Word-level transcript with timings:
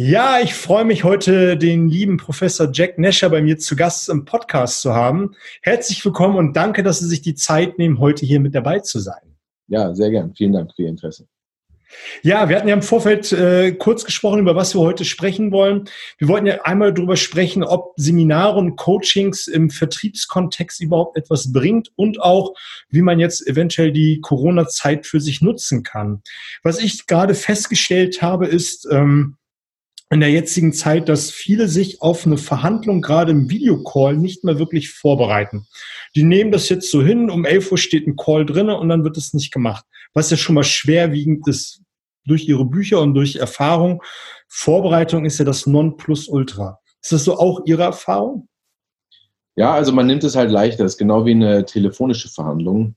Ja, 0.00 0.38
ich 0.38 0.54
freue 0.54 0.84
mich 0.84 1.02
heute, 1.02 1.56
den 1.56 1.88
lieben 1.88 2.18
Professor 2.18 2.70
Jack 2.72 2.98
Nescher 2.98 3.30
bei 3.30 3.42
mir 3.42 3.58
zu 3.58 3.74
Gast 3.74 4.08
im 4.08 4.24
Podcast 4.24 4.80
zu 4.80 4.94
haben. 4.94 5.34
Herzlich 5.60 6.04
willkommen 6.04 6.36
und 6.36 6.56
danke, 6.56 6.84
dass 6.84 7.00
Sie 7.00 7.08
sich 7.08 7.20
die 7.20 7.34
Zeit 7.34 7.78
nehmen, 7.78 7.98
heute 7.98 8.24
hier 8.24 8.38
mit 8.38 8.54
dabei 8.54 8.78
zu 8.78 9.00
sein. 9.00 9.34
Ja, 9.66 9.92
sehr 9.96 10.12
gern. 10.12 10.32
Vielen 10.36 10.52
Dank 10.52 10.72
für 10.72 10.82
Ihr 10.82 10.90
Interesse. 10.90 11.26
Ja, 12.22 12.48
wir 12.48 12.54
hatten 12.54 12.68
ja 12.68 12.74
im 12.74 12.82
Vorfeld 12.82 13.32
äh, 13.32 13.72
kurz 13.72 14.04
gesprochen, 14.04 14.38
über 14.38 14.54
was 14.54 14.72
wir 14.72 14.82
heute 14.82 15.04
sprechen 15.04 15.50
wollen. 15.50 15.88
Wir 16.18 16.28
wollten 16.28 16.46
ja 16.46 16.62
einmal 16.62 16.94
darüber 16.94 17.16
sprechen, 17.16 17.64
ob 17.64 17.94
Seminare 17.96 18.56
und 18.56 18.76
Coachings 18.76 19.48
im 19.48 19.68
Vertriebskontext 19.68 20.80
überhaupt 20.80 21.16
etwas 21.16 21.52
bringt 21.52 21.90
und 21.96 22.22
auch, 22.22 22.54
wie 22.88 23.02
man 23.02 23.18
jetzt 23.18 23.44
eventuell 23.48 23.90
die 23.90 24.20
Corona-Zeit 24.20 25.06
für 25.06 25.20
sich 25.20 25.42
nutzen 25.42 25.82
kann. 25.82 26.22
Was 26.62 26.78
ich 26.78 27.08
gerade 27.08 27.34
festgestellt 27.34 28.22
habe, 28.22 28.46
ist, 28.46 28.86
ähm, 28.92 29.34
in 30.10 30.20
der 30.20 30.30
jetzigen 30.30 30.72
Zeit, 30.72 31.08
dass 31.08 31.30
viele 31.30 31.68
sich 31.68 32.00
auf 32.00 32.26
eine 32.26 32.38
Verhandlung 32.38 33.02
gerade 33.02 33.32
im 33.32 33.50
Videocall 33.50 34.16
nicht 34.16 34.42
mehr 34.42 34.58
wirklich 34.58 34.90
vorbereiten. 34.90 35.66
Die 36.16 36.22
nehmen 36.22 36.50
das 36.50 36.68
jetzt 36.70 36.90
so 36.90 37.02
hin, 37.02 37.28
um 37.28 37.44
11 37.44 37.72
Uhr 37.72 37.78
steht 37.78 38.06
ein 38.06 38.16
Call 38.16 38.46
drinne 38.46 38.78
und 38.78 38.88
dann 38.88 39.04
wird 39.04 39.18
es 39.18 39.34
nicht 39.34 39.52
gemacht. 39.52 39.84
Was 40.14 40.30
ja 40.30 40.36
schon 40.36 40.54
mal 40.54 40.64
schwerwiegend 40.64 41.46
ist 41.46 41.82
durch 42.24 42.48
ihre 42.48 42.64
Bücher 42.64 43.00
und 43.00 43.14
durch 43.14 43.36
Erfahrung. 43.36 44.02
Vorbereitung 44.48 45.24
ist 45.24 45.38
ja 45.38 45.44
das 45.44 45.66
Nonplusultra. 45.66 46.78
Ist 47.02 47.12
das 47.12 47.24
so 47.24 47.38
auch 47.38 47.62
Ihre 47.66 47.82
Erfahrung? 47.82 48.48
Ja, 49.56 49.74
also 49.74 49.92
man 49.92 50.06
nimmt 50.06 50.24
es 50.24 50.36
halt 50.36 50.50
leichter. 50.50 50.84
Das 50.84 50.92
ist 50.92 50.98
genau 50.98 51.26
wie 51.26 51.32
eine 51.32 51.64
telefonische 51.64 52.28
Verhandlung, 52.28 52.94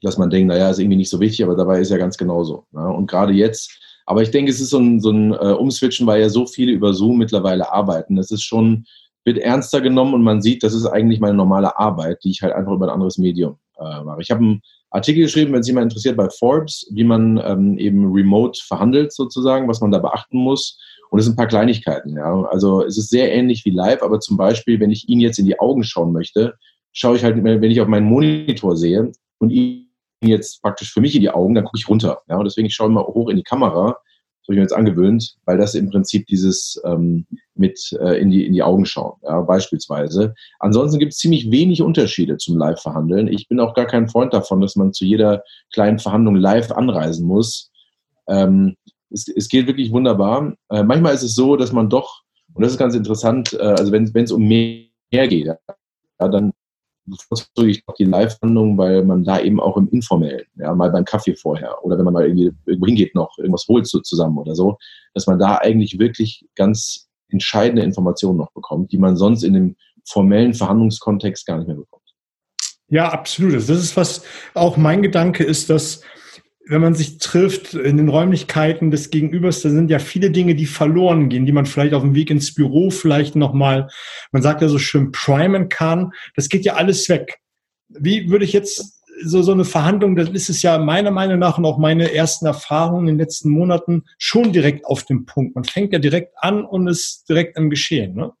dass 0.00 0.18
man 0.18 0.30
denkt, 0.30 0.48
naja, 0.48 0.70
ist 0.70 0.78
irgendwie 0.78 0.96
nicht 0.96 1.10
so 1.10 1.20
wichtig, 1.20 1.44
aber 1.44 1.56
dabei 1.56 1.80
ist 1.80 1.90
ja 1.90 1.98
ganz 1.98 2.16
genauso. 2.16 2.66
Ne? 2.72 2.86
Und 2.86 3.10
gerade 3.10 3.32
jetzt 3.32 3.78
aber 4.06 4.22
ich 4.22 4.30
denke, 4.30 4.50
es 4.50 4.60
ist 4.60 4.70
so 4.70 4.78
ein, 4.78 5.00
so 5.00 5.10
ein 5.10 5.32
äh, 5.32 5.52
Umswitchen, 5.52 6.06
weil 6.06 6.20
ja 6.20 6.28
so 6.28 6.46
viele 6.46 6.72
über 6.72 6.94
Zoom 6.94 7.18
mittlerweile 7.18 7.72
arbeiten. 7.72 8.16
Das 8.16 8.30
ist 8.30 8.42
schon, 8.42 8.84
wird 9.24 9.38
ernster 9.38 9.80
genommen 9.80 10.14
und 10.14 10.22
man 10.22 10.42
sieht, 10.42 10.62
das 10.62 10.74
ist 10.74 10.86
eigentlich 10.86 11.20
meine 11.20 11.36
normale 11.36 11.78
Arbeit, 11.78 12.18
die 12.24 12.30
ich 12.30 12.42
halt 12.42 12.54
einfach 12.54 12.72
über 12.72 12.86
ein 12.86 12.94
anderes 12.94 13.18
Medium 13.18 13.58
äh, 13.78 14.02
mache. 14.02 14.20
Ich 14.20 14.30
habe 14.30 14.40
einen 14.40 14.62
Artikel 14.90 15.22
geschrieben, 15.22 15.52
wenn 15.52 15.60
es 15.60 15.68
jemand 15.68 15.84
interessiert, 15.84 16.16
bei 16.16 16.28
Forbes, 16.28 16.86
wie 16.92 17.04
man 17.04 17.40
ähm, 17.44 17.78
eben 17.78 18.12
remote 18.12 18.60
verhandelt 18.62 19.12
sozusagen, 19.12 19.68
was 19.68 19.80
man 19.80 19.90
da 19.90 19.98
beachten 19.98 20.38
muss. 20.38 20.78
Und 21.10 21.18
es 21.18 21.26
sind 21.26 21.34
ein 21.34 21.36
paar 21.36 21.46
Kleinigkeiten. 21.46 22.16
Ja. 22.16 22.42
Also 22.44 22.82
es 22.82 22.96
ist 22.96 23.10
sehr 23.10 23.32
ähnlich 23.32 23.64
wie 23.64 23.70
live, 23.70 24.02
aber 24.02 24.20
zum 24.20 24.36
Beispiel, 24.36 24.80
wenn 24.80 24.90
ich 24.90 25.08
Ihnen 25.08 25.20
jetzt 25.20 25.38
in 25.38 25.46
die 25.46 25.60
Augen 25.60 25.84
schauen 25.84 26.12
möchte, 26.12 26.54
schaue 26.92 27.16
ich 27.16 27.24
halt, 27.24 27.42
wenn 27.42 27.62
ich 27.62 27.80
auf 27.80 27.88
meinen 27.88 28.06
Monitor 28.06 28.76
sehe 28.76 29.12
und 29.38 29.50
ihn 29.50 29.81
jetzt 30.28 30.62
praktisch 30.62 30.92
für 30.92 31.00
mich 31.00 31.14
in 31.14 31.20
die 31.20 31.30
Augen, 31.30 31.54
dann 31.54 31.64
gucke 31.64 31.78
ich 31.78 31.88
runter. 31.88 32.22
Ja, 32.28 32.36
und 32.36 32.44
deswegen 32.44 32.66
ich 32.66 32.74
schaue 32.74 32.88
immer 32.88 33.06
hoch 33.06 33.28
in 33.28 33.36
die 33.36 33.42
Kamera. 33.42 33.96
Das 34.42 34.48
habe 34.48 34.54
ich 34.54 34.56
mir 34.56 34.62
jetzt 34.62 34.74
angewöhnt, 34.74 35.36
weil 35.44 35.56
das 35.56 35.76
im 35.76 35.88
Prinzip 35.88 36.26
dieses 36.26 36.80
ähm, 36.84 37.26
mit 37.54 37.92
äh, 38.00 38.20
in, 38.20 38.30
die, 38.30 38.44
in 38.44 38.52
die 38.52 38.62
Augen 38.64 38.86
schauen, 38.86 39.18
ja, 39.22 39.40
beispielsweise. 39.40 40.34
Ansonsten 40.58 40.98
gibt 40.98 41.12
es 41.12 41.18
ziemlich 41.18 41.50
wenig 41.52 41.80
Unterschiede 41.80 42.38
zum 42.38 42.56
Live-Verhandeln. 42.56 43.28
Ich 43.28 43.46
bin 43.48 43.60
auch 43.60 43.74
gar 43.74 43.86
kein 43.86 44.08
Freund 44.08 44.34
davon, 44.34 44.60
dass 44.60 44.74
man 44.74 44.92
zu 44.92 45.04
jeder 45.04 45.44
kleinen 45.72 46.00
Verhandlung 46.00 46.34
live 46.34 46.72
anreisen 46.72 47.24
muss. 47.24 47.70
Ähm, 48.26 48.74
es, 49.10 49.28
es 49.28 49.48
geht 49.48 49.68
wirklich 49.68 49.92
wunderbar. 49.92 50.54
Äh, 50.70 50.82
manchmal 50.82 51.14
ist 51.14 51.22
es 51.22 51.36
so, 51.36 51.54
dass 51.54 51.72
man 51.72 51.88
doch, 51.88 52.22
und 52.54 52.62
das 52.62 52.72
ist 52.72 52.78
ganz 52.78 52.96
interessant, 52.96 53.52
äh, 53.52 53.62
also 53.62 53.92
wenn 53.92 54.12
es 54.12 54.32
um 54.32 54.48
mehr 54.48 54.88
geht, 55.28 55.46
ja, 55.46 55.56
dann 56.18 56.52
bevorzuge 57.04 57.70
ich 57.70 57.82
auch 57.86 57.94
die 57.94 58.04
Live-Handlung, 58.04 58.78
weil 58.78 59.04
man 59.04 59.24
da 59.24 59.40
eben 59.40 59.60
auch 59.60 59.76
im 59.76 59.88
Informellen, 59.88 60.46
ja, 60.56 60.74
mal 60.74 60.90
beim 60.90 61.04
Kaffee 61.04 61.34
vorher 61.34 61.84
oder 61.84 61.98
wenn 61.98 62.04
man 62.04 62.14
mal 62.14 62.24
irgendwie 62.24 62.52
irgendwo 62.66 62.86
hingeht 62.86 63.14
noch, 63.14 63.36
irgendwas 63.38 63.66
holt 63.68 63.86
so 63.86 64.00
zusammen 64.00 64.38
oder 64.38 64.54
so, 64.54 64.78
dass 65.14 65.26
man 65.26 65.38
da 65.38 65.56
eigentlich 65.56 65.98
wirklich 65.98 66.44
ganz 66.54 67.08
entscheidende 67.28 67.82
Informationen 67.82 68.38
noch 68.38 68.52
bekommt, 68.52 68.92
die 68.92 68.98
man 68.98 69.16
sonst 69.16 69.42
in 69.42 69.54
dem 69.54 69.76
formellen 70.04 70.54
Verhandlungskontext 70.54 71.46
gar 71.46 71.58
nicht 71.58 71.66
mehr 71.66 71.76
bekommt. 71.76 72.02
Ja, 72.88 73.08
absolut. 73.08 73.54
Das 73.54 73.68
ist 73.70 73.96
was 73.96 74.22
auch 74.54 74.76
mein 74.76 75.02
Gedanke 75.02 75.44
ist, 75.44 75.70
dass 75.70 76.02
wenn 76.72 76.80
man 76.80 76.94
sich 76.94 77.18
trifft 77.18 77.74
in 77.74 77.98
den 77.98 78.08
Räumlichkeiten 78.08 78.90
des 78.90 79.10
Gegenübers, 79.10 79.60
da 79.60 79.68
sind 79.68 79.90
ja 79.90 79.98
viele 79.98 80.30
Dinge, 80.30 80.54
die 80.54 80.64
verloren 80.64 81.28
gehen, 81.28 81.44
die 81.44 81.52
man 81.52 81.66
vielleicht 81.66 81.92
auf 81.92 82.02
dem 82.02 82.14
Weg 82.14 82.30
ins 82.30 82.54
Büro 82.54 82.90
vielleicht 82.90 83.36
nochmal, 83.36 83.88
man 84.32 84.42
sagt 84.42 84.62
ja 84.62 84.68
so 84.68 84.78
schön, 84.78 85.12
primen 85.12 85.68
kann. 85.68 86.12
Das 86.34 86.48
geht 86.48 86.64
ja 86.64 86.74
alles 86.74 87.08
weg. 87.10 87.40
Wie 87.88 88.30
würde 88.30 88.46
ich 88.46 88.54
jetzt 88.54 89.02
so, 89.22 89.42
so 89.42 89.52
eine 89.52 89.66
Verhandlung, 89.66 90.16
das 90.16 90.30
ist 90.30 90.48
es 90.48 90.62
ja 90.62 90.78
meiner 90.78 91.10
Meinung 91.10 91.38
nach 91.38 91.58
und 91.58 91.66
auch 91.66 91.76
meine 91.76 92.14
ersten 92.14 92.46
Erfahrungen 92.46 93.06
in 93.06 93.14
den 93.14 93.20
letzten 93.20 93.50
Monaten 93.50 94.04
schon 94.16 94.52
direkt 94.52 94.86
auf 94.86 95.04
dem 95.04 95.26
Punkt. 95.26 95.54
Man 95.54 95.64
fängt 95.64 95.92
ja 95.92 95.98
direkt 95.98 96.32
an 96.38 96.64
und 96.64 96.88
ist 96.88 97.28
direkt 97.28 97.58
im 97.58 97.68
Geschehen, 97.68 98.14
ne? 98.14 98.32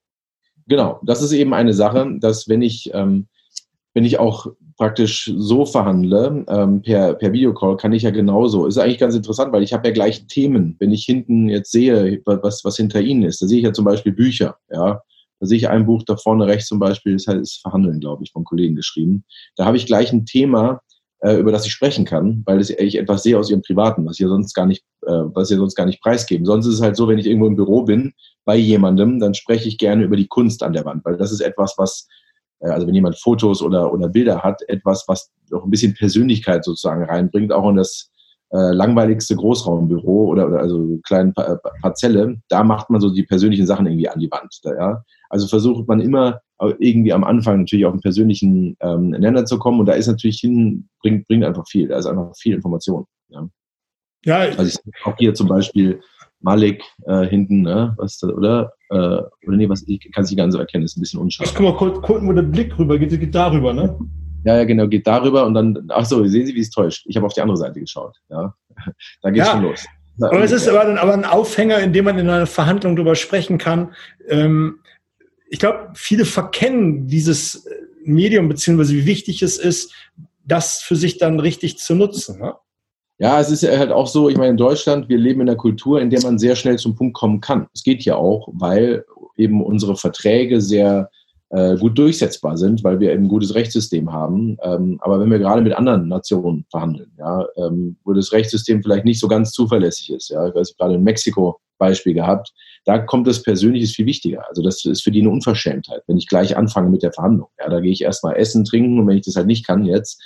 Genau, 0.68 1.00
das 1.04 1.20
ist 1.20 1.32
eben 1.32 1.52
eine 1.52 1.74
Sache, 1.74 2.16
dass 2.18 2.48
wenn 2.48 2.62
ich 2.62 2.90
ähm, 2.94 3.26
wenn 3.94 4.04
ich 4.04 4.18
auch 4.18 4.46
praktisch 4.82 5.32
so 5.36 5.64
verhandle, 5.64 6.44
ähm, 6.48 6.82
per, 6.82 7.14
per 7.14 7.32
Videocall, 7.32 7.76
kann 7.76 7.92
ich 7.92 8.02
ja 8.02 8.10
genauso. 8.10 8.66
Ist 8.66 8.78
eigentlich 8.78 8.98
ganz 8.98 9.14
interessant, 9.14 9.52
weil 9.52 9.62
ich 9.62 9.72
habe 9.72 9.86
ja 9.86 9.94
gleich 9.94 10.26
Themen. 10.26 10.74
Wenn 10.80 10.90
ich 10.90 11.04
hinten 11.04 11.48
jetzt 11.48 11.70
sehe, 11.70 12.20
was, 12.24 12.64
was 12.64 12.78
hinter 12.78 13.00
ihnen 13.00 13.22
ist, 13.22 13.40
da 13.40 13.46
sehe 13.46 13.58
ich 13.58 13.64
ja 13.64 13.72
zum 13.72 13.84
Beispiel 13.84 14.10
Bücher, 14.10 14.56
ja. 14.72 15.00
Da 15.38 15.46
sehe 15.46 15.56
ich 15.56 15.68
ein 15.68 15.86
Buch 15.86 16.02
da 16.04 16.16
vorne 16.16 16.48
rechts 16.48 16.66
zum 16.66 16.80
Beispiel, 16.80 17.12
das 17.12 17.28
heißt 17.28 17.60
Verhandeln, 17.60 18.00
glaube 18.00 18.24
ich, 18.24 18.32
vom 18.32 18.42
Kollegen 18.42 18.74
geschrieben. 18.74 19.22
Da 19.54 19.66
habe 19.66 19.76
ich 19.76 19.86
gleich 19.86 20.12
ein 20.12 20.26
Thema, 20.26 20.80
äh, 21.20 21.36
über 21.36 21.52
das 21.52 21.64
ich 21.64 21.70
sprechen 21.70 22.04
kann, 22.04 22.42
weil 22.44 22.60
ich 22.60 22.98
etwas 22.98 23.22
sehe 23.22 23.38
aus 23.38 23.50
ihrem 23.50 23.62
Privaten, 23.62 24.04
was 24.04 24.14
ich 24.14 24.24
ja 24.24 24.28
sonst 24.28 24.52
gar 24.52 24.66
nicht, 24.66 24.82
äh, 25.06 25.12
was 25.12 25.48
ich 25.52 25.58
sonst 25.58 25.76
gar 25.76 25.86
nicht 25.86 26.02
preisgeben. 26.02 26.44
Sonst 26.44 26.66
ist 26.66 26.74
es 26.74 26.82
halt 26.82 26.96
so, 26.96 27.06
wenn 27.06 27.20
ich 27.20 27.26
irgendwo 27.26 27.46
im 27.46 27.54
Büro 27.54 27.82
bin 27.82 28.14
bei 28.44 28.56
jemandem, 28.56 29.20
dann 29.20 29.34
spreche 29.34 29.68
ich 29.68 29.78
gerne 29.78 30.02
über 30.02 30.16
die 30.16 30.26
Kunst 30.26 30.64
an 30.64 30.72
der 30.72 30.84
Wand, 30.84 31.04
weil 31.04 31.16
das 31.16 31.30
ist 31.30 31.40
etwas, 31.40 31.74
was 31.78 32.08
also 32.70 32.86
wenn 32.86 32.94
jemand 32.94 33.18
Fotos 33.18 33.62
oder, 33.62 33.92
oder 33.92 34.08
Bilder 34.08 34.42
hat, 34.42 34.62
etwas, 34.68 35.04
was 35.08 35.30
noch 35.50 35.64
ein 35.64 35.70
bisschen 35.70 35.94
Persönlichkeit 35.94 36.64
sozusagen 36.64 37.04
reinbringt, 37.04 37.52
auch 37.52 37.68
in 37.68 37.76
das 37.76 38.10
äh, 38.52 38.72
langweiligste 38.72 39.34
Großraumbüro 39.34 40.26
oder, 40.26 40.46
oder 40.46 40.60
also 40.60 40.98
kleine 41.06 41.32
pa 41.32 41.58
Parzelle, 41.80 42.40
da 42.48 42.62
macht 42.62 42.90
man 42.90 43.00
so 43.00 43.10
die 43.10 43.24
persönlichen 43.24 43.66
Sachen 43.66 43.86
irgendwie 43.86 44.08
an 44.08 44.20
die 44.20 44.30
Wand. 44.30 44.60
Da, 44.62 44.74
ja? 44.74 45.04
Also 45.30 45.48
versucht 45.48 45.88
man 45.88 46.00
immer 46.00 46.40
irgendwie 46.78 47.12
am 47.12 47.24
Anfang 47.24 47.60
natürlich 47.60 47.86
auf 47.86 47.92
einen 47.92 48.02
persönlichen 48.02 48.76
ähm, 48.80 49.10
Nenner 49.10 49.44
zu 49.44 49.58
kommen 49.58 49.80
und 49.80 49.86
da 49.86 49.94
ist 49.94 50.06
natürlich 50.06 50.38
hin, 50.38 50.88
bringt, 51.00 51.26
bringt 51.26 51.44
einfach 51.44 51.66
viel, 51.66 51.88
da 51.88 51.98
ist 51.98 52.06
einfach 52.06 52.32
viel 52.36 52.54
Information. 52.54 53.06
Ja, 53.28 53.48
ja 54.24 54.36
also 54.36 54.64
ich 54.64 54.78
auch 55.04 55.16
hier 55.18 55.34
zum 55.34 55.48
Beispiel 55.48 56.00
Malik 56.42 56.82
äh, 57.06 57.26
hinten, 57.26 57.62
ne? 57.62 57.94
Was 57.96 58.18
da, 58.18 58.28
oder? 58.28 58.72
Äh, 58.90 58.96
oder 58.96 59.56
nee, 59.56 59.68
was 59.68 59.84
ich 59.86 60.10
kann 60.12 60.24
es 60.24 60.30
nicht 60.30 60.38
ganz 60.38 60.54
so 60.54 60.60
erkennen, 60.60 60.84
ist 60.84 60.96
ein 60.96 61.00
bisschen 61.00 61.20
unscharf. 61.20 61.52
Guck 61.54 61.64
mal, 61.64 61.76
guck, 61.76 62.02
gucken, 62.02 62.28
wo 62.28 62.32
der 62.32 62.42
Blick 62.42 62.78
rüber 62.78 62.98
geht, 62.98 63.10
geht 63.18 63.34
darüber, 63.34 63.72
ne? 63.72 63.98
Ja, 64.44 64.56
ja, 64.56 64.64
genau, 64.64 64.88
geht 64.88 65.06
darüber 65.06 65.46
und 65.46 65.54
dann, 65.54 65.88
ach 65.90 66.04
so, 66.04 66.24
sehen 66.26 66.46
Sie, 66.46 66.54
wie 66.54 66.60
es 66.60 66.70
täuscht. 66.70 67.04
Ich 67.06 67.16
habe 67.16 67.26
auf 67.26 67.32
die 67.32 67.40
andere 67.40 67.56
Seite 67.56 67.78
geschaut. 67.78 68.16
Ja, 68.28 68.54
da 69.22 69.30
geht's 69.30 69.46
ja. 69.46 69.52
schon 69.52 69.62
los. 69.62 69.86
Da, 70.18 70.26
aber 70.26 70.42
es 70.42 70.52
ist 70.52 70.68
aber, 70.68 70.84
dann, 70.84 70.98
aber 70.98 71.14
ein 71.14 71.24
Aufhänger, 71.24 71.78
in 71.78 71.92
dem 71.92 72.04
man 72.04 72.18
in 72.18 72.28
einer 72.28 72.46
Verhandlung 72.46 72.96
drüber 72.96 73.14
sprechen 73.14 73.58
kann. 73.58 73.94
Ähm, 74.28 74.80
ich 75.48 75.58
glaube, 75.58 75.90
viele 75.94 76.24
verkennen 76.24 77.06
dieses 77.06 77.66
Medium, 78.04 78.48
beziehungsweise 78.48 78.94
wie 78.94 79.06
wichtig 79.06 79.42
es 79.42 79.58
ist, 79.58 79.94
das 80.44 80.82
für 80.82 80.96
sich 80.96 81.18
dann 81.18 81.40
richtig 81.40 81.78
zu 81.78 81.94
nutzen. 81.94 82.40
Ne? 82.40 82.54
Ja, 83.18 83.40
es 83.40 83.50
ist 83.50 83.62
ja 83.62 83.78
halt 83.78 83.92
auch 83.92 84.06
so, 84.06 84.28
ich 84.28 84.36
meine, 84.36 84.50
in 84.50 84.56
Deutschland, 84.56 85.08
wir 85.08 85.18
leben 85.18 85.40
in 85.40 85.48
einer 85.48 85.56
Kultur, 85.56 86.00
in 86.00 86.10
der 86.10 86.22
man 86.22 86.38
sehr 86.38 86.56
schnell 86.56 86.78
zum 86.78 86.94
Punkt 86.94 87.14
kommen 87.14 87.40
kann. 87.40 87.68
Es 87.74 87.84
geht 87.84 88.04
ja 88.04 88.16
auch, 88.16 88.48
weil 88.52 89.04
eben 89.36 89.62
unsere 89.62 89.96
Verträge 89.96 90.60
sehr 90.60 91.10
äh, 91.50 91.76
gut 91.76 91.98
durchsetzbar 91.98 92.56
sind, 92.56 92.82
weil 92.82 92.98
wir 92.98 93.12
eben 93.12 93.24
ein 93.24 93.28
gutes 93.28 93.54
Rechtssystem 93.54 94.12
haben. 94.12 94.56
Ähm, 94.62 94.98
aber 95.02 95.20
wenn 95.20 95.30
wir 95.30 95.38
gerade 95.38 95.62
mit 95.62 95.74
anderen 95.74 96.08
Nationen 96.08 96.64
verhandeln, 96.70 97.12
ja, 97.18 97.46
ähm, 97.56 97.96
wo 98.04 98.12
das 98.12 98.32
Rechtssystem 98.32 98.82
vielleicht 98.82 99.04
nicht 99.04 99.20
so 99.20 99.28
ganz 99.28 99.52
zuverlässig 99.52 100.10
ist, 100.10 100.30
ja, 100.30 100.48
ich 100.48 100.54
weiß 100.54 100.76
gerade 100.76 100.94
in 100.94 101.04
Mexiko 101.04 101.58
Beispiel 101.78 102.14
gehabt, 102.14 102.52
da 102.84 102.98
kommt 102.98 103.26
das 103.26 103.42
Persönliche 103.42 103.92
viel 103.92 104.06
wichtiger. 104.06 104.48
Also 104.48 104.62
das 104.62 104.84
ist 104.84 105.02
für 105.02 105.10
die 105.10 105.20
eine 105.20 105.30
Unverschämtheit, 105.30 106.02
wenn 106.06 106.16
ich 106.16 106.26
gleich 106.26 106.56
anfange 106.56 106.88
mit 106.88 107.02
der 107.02 107.12
Verhandlung. 107.12 107.48
Ja, 107.58 107.68
da 107.68 107.80
gehe 107.80 107.92
ich 107.92 108.02
erstmal 108.02 108.36
essen, 108.36 108.64
trinken 108.64 108.98
und 108.98 109.06
wenn 109.06 109.18
ich 109.18 109.24
das 109.24 109.36
halt 109.36 109.46
nicht 109.46 109.66
kann 109.66 109.84
jetzt, 109.84 110.22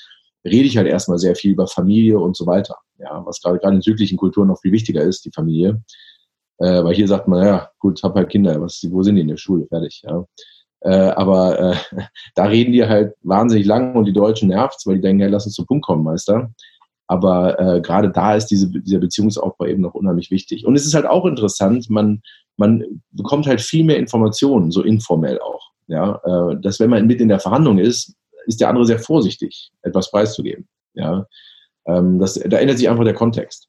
rede 0.47 0.67
ich 0.67 0.77
halt 0.77 0.87
erstmal 0.87 1.19
sehr 1.19 1.35
viel 1.35 1.53
über 1.53 1.67
Familie 1.67 2.19
und 2.19 2.37
so 2.37 2.47
weiter. 2.47 2.77
Ja, 2.99 3.23
was 3.25 3.41
gerade 3.41 3.59
gerade 3.59 3.77
in 3.77 3.83
südlichen 3.83 4.17
Kulturen 4.17 4.49
noch 4.49 4.61
viel 4.61 4.73
wichtiger 4.73 5.03
ist, 5.03 5.25
die 5.25 5.33
Familie. 5.35 5.83
Äh, 6.59 6.83
weil 6.85 6.95
hier 6.95 7.09
sagt 7.09 7.29
man, 7.29 7.45
ja, 7.45 7.69
gut, 7.79 8.03
hab 8.03 8.15
halt 8.15 8.31
Kinder, 8.31 8.61
was, 8.61 8.83
wo 8.91 9.03
sind 9.03 9.17
die 9.17 9.23
in 9.23 9.29
der 9.29 9.37
Schule? 9.37 9.67
Fertig, 9.67 10.03
ja. 10.05 10.25
Äh, 10.81 11.11
aber 11.11 11.59
äh, 11.59 11.77
da 12.35 12.45
reden 12.45 12.73
die 12.73 12.85
halt 12.85 13.15
wahnsinnig 13.23 13.67
lang 13.67 13.95
und 13.95 14.07
die 14.07 14.13
Deutschen 14.13 14.49
nervt's, 14.49 14.87
weil 14.87 14.97
die 14.97 15.03
denken, 15.03 15.23
ja, 15.23 15.29
lass 15.29 15.47
uns 15.47 15.55
zum 15.55 15.67
Punkt 15.67 15.85
kommen, 15.85 16.05
Meister. 16.05 16.51
Aber 17.09 17.59
äh, 17.61 17.81
gerade 17.81 18.11
da 18.11 18.35
ist 18.35 18.47
diese, 18.47 18.69
dieser 18.69 18.99
Beziehungsaufbau 18.99 19.67
eben 19.67 19.83
noch 19.83 19.95
unheimlich 19.95 20.31
wichtig. 20.31 20.67
Und 20.67 20.75
es 20.75 20.87
ist 20.87 20.95
halt 20.95 21.07
auch 21.07 21.25
interessant, 21.25 21.89
man, 21.89 22.21
man 22.57 22.85
bekommt 23.13 23.47
halt 23.47 23.61
viel 23.61 23.85
mehr 23.85 23.99
Informationen, 23.99 24.71
so 24.71 24.83
informell 24.83 25.39
auch. 25.41 25.71
Ja, 25.89 26.21
äh, 26.25 26.61
dass 26.61 26.81
wenn 26.81 26.91
man 26.91 27.07
mit 27.07 27.21
in 27.21 27.29
der 27.29 27.39
Verhandlung 27.39 27.79
ist, 27.79 28.17
ist 28.47 28.61
der 28.61 28.69
andere 28.69 28.87
sehr 28.87 28.99
vorsichtig, 28.99 29.71
etwas 29.83 30.11
preiszugeben. 30.11 30.67
Ja, 30.95 31.27
ähm, 31.87 32.19
das, 32.19 32.35
da 32.35 32.59
ändert 32.59 32.79
sich 32.79 32.89
einfach 32.89 33.05
der 33.05 33.15
Kontext. 33.15 33.69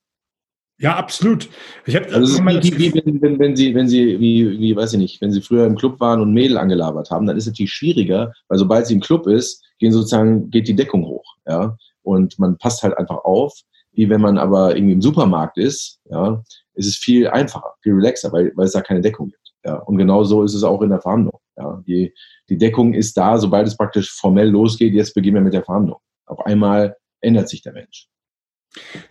Ja, 0.80 0.96
absolut. 0.96 1.50
Ich 1.88 1.96
habe 1.96 2.14
also 2.14 2.38
wie, 2.38 2.78
wie, 2.78 2.94
wenn, 2.94 3.20
wenn, 3.22 3.40
wenn, 3.40 3.56
Sie, 3.56 3.74
wenn 3.74 3.88
Sie, 3.88 4.20
wie, 4.20 4.60
wie, 4.60 4.76
weiß 4.76 4.94
ich 4.94 5.00
nicht, 5.00 5.22
wenn 5.22 5.32
Sie 5.32 5.42
früher 5.42 5.66
im 5.66 5.76
Club 5.76 6.00
waren 6.00 6.22
und 6.22 6.34
Mädel 6.34 6.58
angelabert 6.58 7.10
haben, 7.10 7.26
dann 7.26 7.36
ist 7.36 7.46
es 7.46 7.54
natürlich 7.54 7.74
schwieriger, 7.74 8.32
weil 8.48 8.60
sobald 8.60 8.86
sie 8.86 8.94
im 8.94 9.00
Club 9.00 9.26
ist, 9.26 9.64
gehen 9.80 9.92
sozusagen, 9.92 10.52
geht 10.52 10.68
die 10.68 10.76
Deckung 10.76 11.06
hoch, 11.06 11.36
ja. 11.48 11.76
Und 12.04 12.38
man 12.38 12.58
passt 12.58 12.84
halt 12.84 12.96
einfach 12.98 13.18
auf, 13.26 13.60
wie 13.94 14.10
wenn 14.10 14.22
man 14.22 14.38
aber 14.38 14.76
irgendwie 14.76 14.94
im 14.94 15.02
Supermarkt 15.02 15.58
ist, 15.58 16.00
ja, 16.06 16.44
ist 16.76 16.88
es 16.88 16.98
viel 16.98 17.28
einfacher, 17.28 17.74
viel 17.82 17.94
relaxer, 17.94 18.32
weil, 18.32 18.52
weil 18.56 18.66
es 18.66 18.74
da 18.74 18.82
keine 18.82 19.02
Deckung 19.02 19.30
gibt. 19.30 19.47
Ja. 19.68 19.76
Und 19.80 19.98
genau 19.98 20.24
so 20.24 20.44
ist 20.44 20.54
es 20.54 20.64
auch 20.64 20.82
in 20.82 20.90
der 20.90 21.02
Verhandlung. 21.02 21.40
Ja. 21.58 21.84
Die, 21.86 22.14
die 22.50 22.58
Deckung 22.58 22.94
ist 22.94 23.18
da, 23.18 23.38
sobald 23.38 23.68
es 23.68 23.76
praktisch 23.76 24.12
formell 24.12 24.50
losgeht, 24.50 24.94
jetzt 24.94 25.14
beginnen 25.14 25.36
wir 25.36 25.42
mit 25.42 25.54
der 25.54 25.64
Verhandlung. 25.64 26.00
Auf 26.26 26.46
einmal 26.46 26.96
ändert 27.20 27.50
sich 27.50 27.62
der 27.64 27.74
Mensch. 27.74 28.08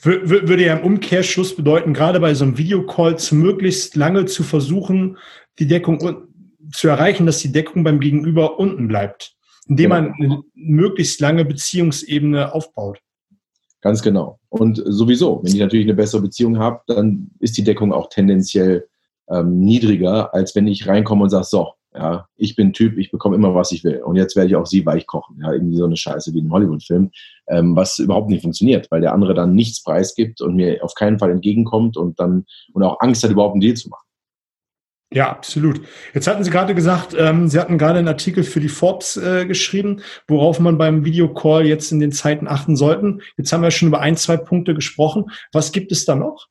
Würde 0.01 0.65
ja 0.65 0.77
im 0.77 0.85
Umkehrschluss 0.85 1.57
bedeuten, 1.57 1.93
gerade 1.93 2.21
bei 2.21 2.33
so 2.35 2.45
einem 2.45 2.57
Videocall 2.57 3.17
möglichst 3.33 3.97
lange 3.97 4.25
zu 4.25 4.45
versuchen, 4.45 5.19
die 5.59 5.67
Deckung 5.67 6.29
zu 6.73 6.89
erreichen, 6.89 7.27
dass 7.27 7.39
die 7.41 7.53
Deckung 7.53 7.85
beim 7.85 8.01
Gegenüber 8.01 8.59
unten 8.59 8.89
bleibt, 8.89 9.35
indem 9.69 9.91
genau. 9.91 10.03
man 10.03 10.13
eine 10.21 10.43
möglichst 10.55 11.21
lange 11.21 11.45
Beziehungsebene 11.45 12.55
aufbaut. 12.55 13.01
Ganz 13.83 14.03
genau. 14.03 14.39
Und 14.49 14.83
sowieso, 14.87 15.43
wenn 15.43 15.53
ich 15.53 15.61
natürlich 15.61 15.87
eine 15.87 15.95
bessere 15.95 16.23
Beziehung 16.23 16.59
habe, 16.59 16.81
dann 16.87 17.31
ist 17.41 17.57
die 17.59 17.65
Deckung 17.65 17.93
auch 17.93 18.09
tendenziell 18.09 18.89
ähm, 19.31 19.61
niedriger, 19.61 20.35
als 20.35 20.55
wenn 20.55 20.67
ich 20.67 20.87
reinkomme 20.87 21.25
und 21.25 21.31
sage, 21.31 21.45
so, 21.45 21.73
ja, 21.95 22.29
ich 22.37 22.57
bin 22.57 22.73
Typ, 22.73 22.99
ich 22.99 23.11
bekomme 23.11 23.37
immer, 23.37 23.55
was 23.55 23.73
ich 23.73 23.83
will. 23.83 24.03
Und 24.03 24.17
jetzt 24.17 24.37
werde 24.37 24.49
ich 24.49 24.57
auch 24.57 24.67
sie 24.67 24.85
weich 24.85 25.07
kochen. 25.07 25.39
Ja, 25.43 25.53
irgendwie 25.53 25.79
so 25.79 25.87
eine 25.87 25.97
Scheiße 25.97 26.35
wie 26.35 26.43
ein 26.43 26.51
Hollywood-Film, 26.51 27.11
ähm, 27.49 27.75
was 27.75 27.99
überhaupt 27.99 28.29
nicht 28.29 28.43
funktioniert, 28.43 28.91
weil 28.91 29.01
der 29.01 29.15
andere 29.15 29.35
dann 29.35 29.55
nichts 29.55 29.83
preisgibt 29.83 30.41
und 30.41 30.57
mir 30.57 30.85
auf 30.85 30.95
keinen 30.95 31.19
Fall 31.19 31.31
entgegenkommt 31.31 31.97
und 31.97 32.21
dann 32.21 32.45
und 32.73 32.83
auch 32.83 33.01
Angst 33.01 33.25
hat, 33.25 33.31
überhaupt 33.31 33.55
einen 33.55 33.63
Deal 33.63 33.75
zu 33.75 33.89
machen. 33.89 34.03
Ja, 35.13 35.31
absolut. 35.31 35.81
Jetzt 36.15 36.27
hatten 36.27 36.43
Sie 36.43 36.51
gerade 36.51 36.75
gesagt, 36.75 37.15
ähm, 37.17 37.49
Sie 37.49 37.61
hatten 37.61 37.79
gerade 37.79 38.01
einen 38.01 38.09
Artikel 38.09 38.43
für 38.43 38.61
die 38.61 38.69
Forbes 38.69 39.17
äh, 39.17 39.47
geschrieben, 39.47 40.03
worauf 40.27 40.59
man 40.59 40.79
beim 40.79 41.05
Videocall 41.05 41.65
jetzt 41.65 41.93
in 41.93 42.01
den 42.01 42.11
Zeiten 42.11 42.49
achten 42.49 42.77
sollten. 42.77 43.23
Jetzt 43.37 43.53
haben 43.53 43.63
wir 43.63 43.71
schon 43.71 43.89
über 43.89 44.01
ein, 44.01 44.17
zwei 44.17 44.37
Punkte 44.37 44.75
gesprochen. 44.75 45.31
Was 45.53 45.71
gibt 45.71 45.93
es 45.93 46.05
da 46.05 46.17
noch? 46.17 46.49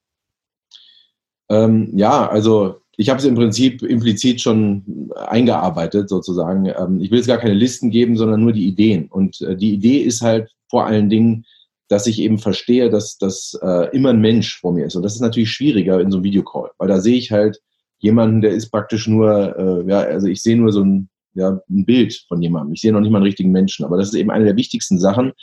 Ähm, 1.50 1.92
ja, 1.96 2.28
also 2.28 2.82
ich 2.98 3.10
habe 3.10 3.20
es 3.20 3.26
im 3.26 3.36
Prinzip 3.36 3.84
implizit 3.84 4.42
schon 4.42 5.12
eingearbeitet 5.16 6.10
sozusagen. 6.10 6.66
Ähm, 6.66 7.02
ich 7.02 7.12
will 7.12 7.18
jetzt 7.18 7.28
gar 7.28 7.38
keine 7.38 7.54
Listen 7.54 7.92
geben, 7.92 8.18
sondern 8.18 8.42
nur 8.42 8.54
die 8.54 8.68
Ideen. 8.68 9.08
Und 9.08 9.42
äh, 9.42 9.56
die 9.56 9.74
Idee 9.74 10.00
ist 10.00 10.22
halt 10.22 10.50
vor 10.70 10.86
allen 10.86 11.10
Dingen, 11.10 11.46
dass 11.88 12.08
ich 12.08 12.20
eben 12.20 12.40
verstehe, 12.40 12.90
dass 12.90 13.18
das 13.18 13.58
äh, 13.62 13.96
immer 13.96 14.10
ein 14.10 14.22
Mensch 14.22 14.60
vor 14.60 14.74
mir 14.74 14.86
ist. 14.86 14.96
Und 14.96 15.04
das 15.04 15.14
ist 15.14 15.22
natürlich 15.22 15.52
schwieriger 15.52 16.00
in 16.00 16.10
so 16.10 16.18
einem 16.18 16.24
Videocall, 16.24 16.72
weil 16.78 16.88
da 16.88 17.00
sehe 17.00 17.18
ich 17.18 17.32
halt 17.32 17.60
jemanden, 18.00 18.42
der 18.42 18.52
ist 18.52 18.70
praktisch 18.72 19.08
nur, 19.08 19.58
äh, 19.58 19.90
ja, 19.90 20.00
also 20.00 20.28
ich 20.28 20.42
sehe 20.42 20.58
nur 20.58 20.72
so 20.72 20.84
ein, 20.84 21.10
ja, 21.34 21.60
ein 21.70 21.86
Bild 21.86 22.24
von 22.28 22.42
jemandem. 22.42 22.74
Ich 22.74 22.82
sehe 22.82 22.92
noch 22.92 23.02
nicht 23.02 23.12
mal 23.12 23.18
einen 23.18 23.26
richtigen 23.26 23.52
Menschen. 23.52 23.86
Aber 23.86 23.98
das 23.98 24.10
ist 24.10 24.16
eben 24.16 24.32
eine 24.32 24.46
der 24.46 24.56
wichtigsten 24.56 25.00
Sachen, 25.00 25.34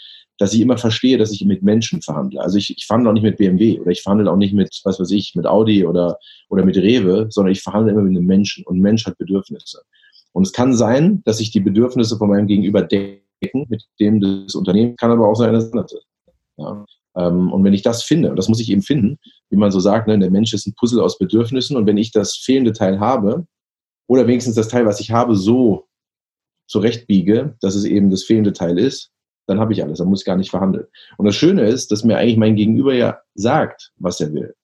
dass 0.42 0.54
ich 0.54 0.60
immer 0.60 0.76
verstehe, 0.76 1.18
dass 1.18 1.30
ich 1.30 1.44
mit 1.44 1.62
Menschen 1.62 2.02
verhandle. 2.02 2.40
Also 2.40 2.58
ich, 2.58 2.76
ich 2.76 2.84
verhandle 2.84 3.10
auch 3.10 3.14
nicht 3.14 3.22
mit 3.22 3.36
BMW 3.36 3.78
oder 3.78 3.92
ich 3.92 4.02
verhandle 4.02 4.28
auch 4.28 4.36
nicht 4.36 4.54
mit, 4.54 4.80
was 4.82 4.98
weiß 4.98 5.12
ich, 5.12 5.36
mit 5.36 5.46
Audi 5.46 5.86
oder, 5.86 6.18
oder 6.48 6.64
mit 6.64 6.76
Rewe, 6.76 7.28
sondern 7.30 7.52
ich 7.52 7.62
verhandle 7.62 7.92
immer 7.92 8.02
mit 8.02 8.16
einem 8.16 8.26
Menschen 8.26 8.64
und 8.66 8.78
ein 8.78 8.80
Mensch 8.80 9.06
hat 9.06 9.16
Bedürfnisse. 9.18 9.82
Und 10.32 10.44
es 10.44 10.52
kann 10.52 10.74
sein, 10.74 11.22
dass 11.24 11.38
sich 11.38 11.52
die 11.52 11.60
Bedürfnisse 11.60 12.16
von 12.16 12.28
meinem 12.28 12.48
Gegenüber 12.48 12.82
decken 12.82 13.66
mit 13.68 13.84
dem 14.00 14.20
des 14.20 14.56
Unternehmens, 14.56 14.96
kann 14.96 15.12
aber 15.12 15.28
auch 15.28 15.36
sein, 15.36 15.52
dass 15.52 15.66
es. 15.66 16.06
Ja. 16.56 16.84
Ähm, 17.16 17.52
und 17.52 17.62
wenn 17.62 17.72
ich 17.72 17.82
das 17.82 18.02
finde, 18.02 18.30
und 18.30 18.36
das 18.36 18.48
muss 18.48 18.58
ich 18.58 18.72
eben 18.72 18.82
finden, 18.82 19.20
wie 19.48 19.56
man 19.56 19.70
so 19.70 19.78
sagt, 19.78 20.08
ne, 20.08 20.18
der 20.18 20.32
Mensch 20.32 20.52
ist 20.54 20.66
ein 20.66 20.74
Puzzle 20.74 21.02
aus 21.02 21.18
Bedürfnissen 21.18 21.76
und 21.76 21.86
wenn 21.86 21.98
ich 21.98 22.10
das 22.10 22.34
fehlende 22.36 22.72
Teil 22.72 22.98
habe, 22.98 23.46
oder 24.08 24.26
wenigstens 24.26 24.56
das 24.56 24.66
Teil, 24.66 24.86
was 24.86 24.98
ich 24.98 25.12
habe, 25.12 25.36
so 25.36 25.86
zurechtbiege, 26.66 27.54
dass 27.60 27.76
es 27.76 27.84
eben 27.84 28.10
das 28.10 28.24
fehlende 28.24 28.52
Teil 28.52 28.76
ist, 28.76 29.12
dann 29.46 29.58
habe 29.58 29.72
ich 29.72 29.82
alles, 29.82 29.98
dann 29.98 30.08
muss 30.08 30.20
ich 30.22 30.26
gar 30.26 30.36
nicht 30.36 30.50
verhandeln. 30.50 30.86
Und 31.16 31.26
das 31.26 31.34
Schöne 31.34 31.62
ist, 31.62 31.90
dass 31.90 32.04
mir 32.04 32.16
eigentlich 32.16 32.36
mein 32.36 32.56
Gegenüber 32.56 32.94
ja 32.94 33.18
sagt, 33.34 33.92
was 33.96 34.20
er 34.20 34.32
will. 34.32 34.54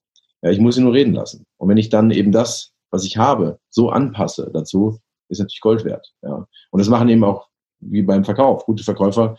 Ja, 0.43 0.51
ich 0.51 0.61
muss 0.61 0.77
ihn 0.77 0.85
nur 0.85 0.95
reden 0.95 1.15
lassen. 1.15 1.45
Und 1.57 1.69
wenn 1.69 1.77
ich 1.77 1.89
dann 1.89 2.11
eben 2.11 2.33
das, 2.33 2.73
was 2.91 3.05
ich 3.05 3.17
habe, 3.17 3.59
so 3.71 3.91
anpasse 3.91 4.51
dazu, 4.53 5.01
ist 5.29 5.41
natürlich 5.41 5.61
Gold 5.61 5.85
wert. 5.85 6.13
Ja. 6.23 6.47
Und 6.71 6.79
das 6.79 6.89
machen 6.89 7.09
eben 7.09 7.25
auch, 7.25 7.49
wie 7.81 8.03
beim 8.03 8.25
Verkauf, 8.25 8.65
gute 8.65 8.85
Verkäufer 8.85 9.37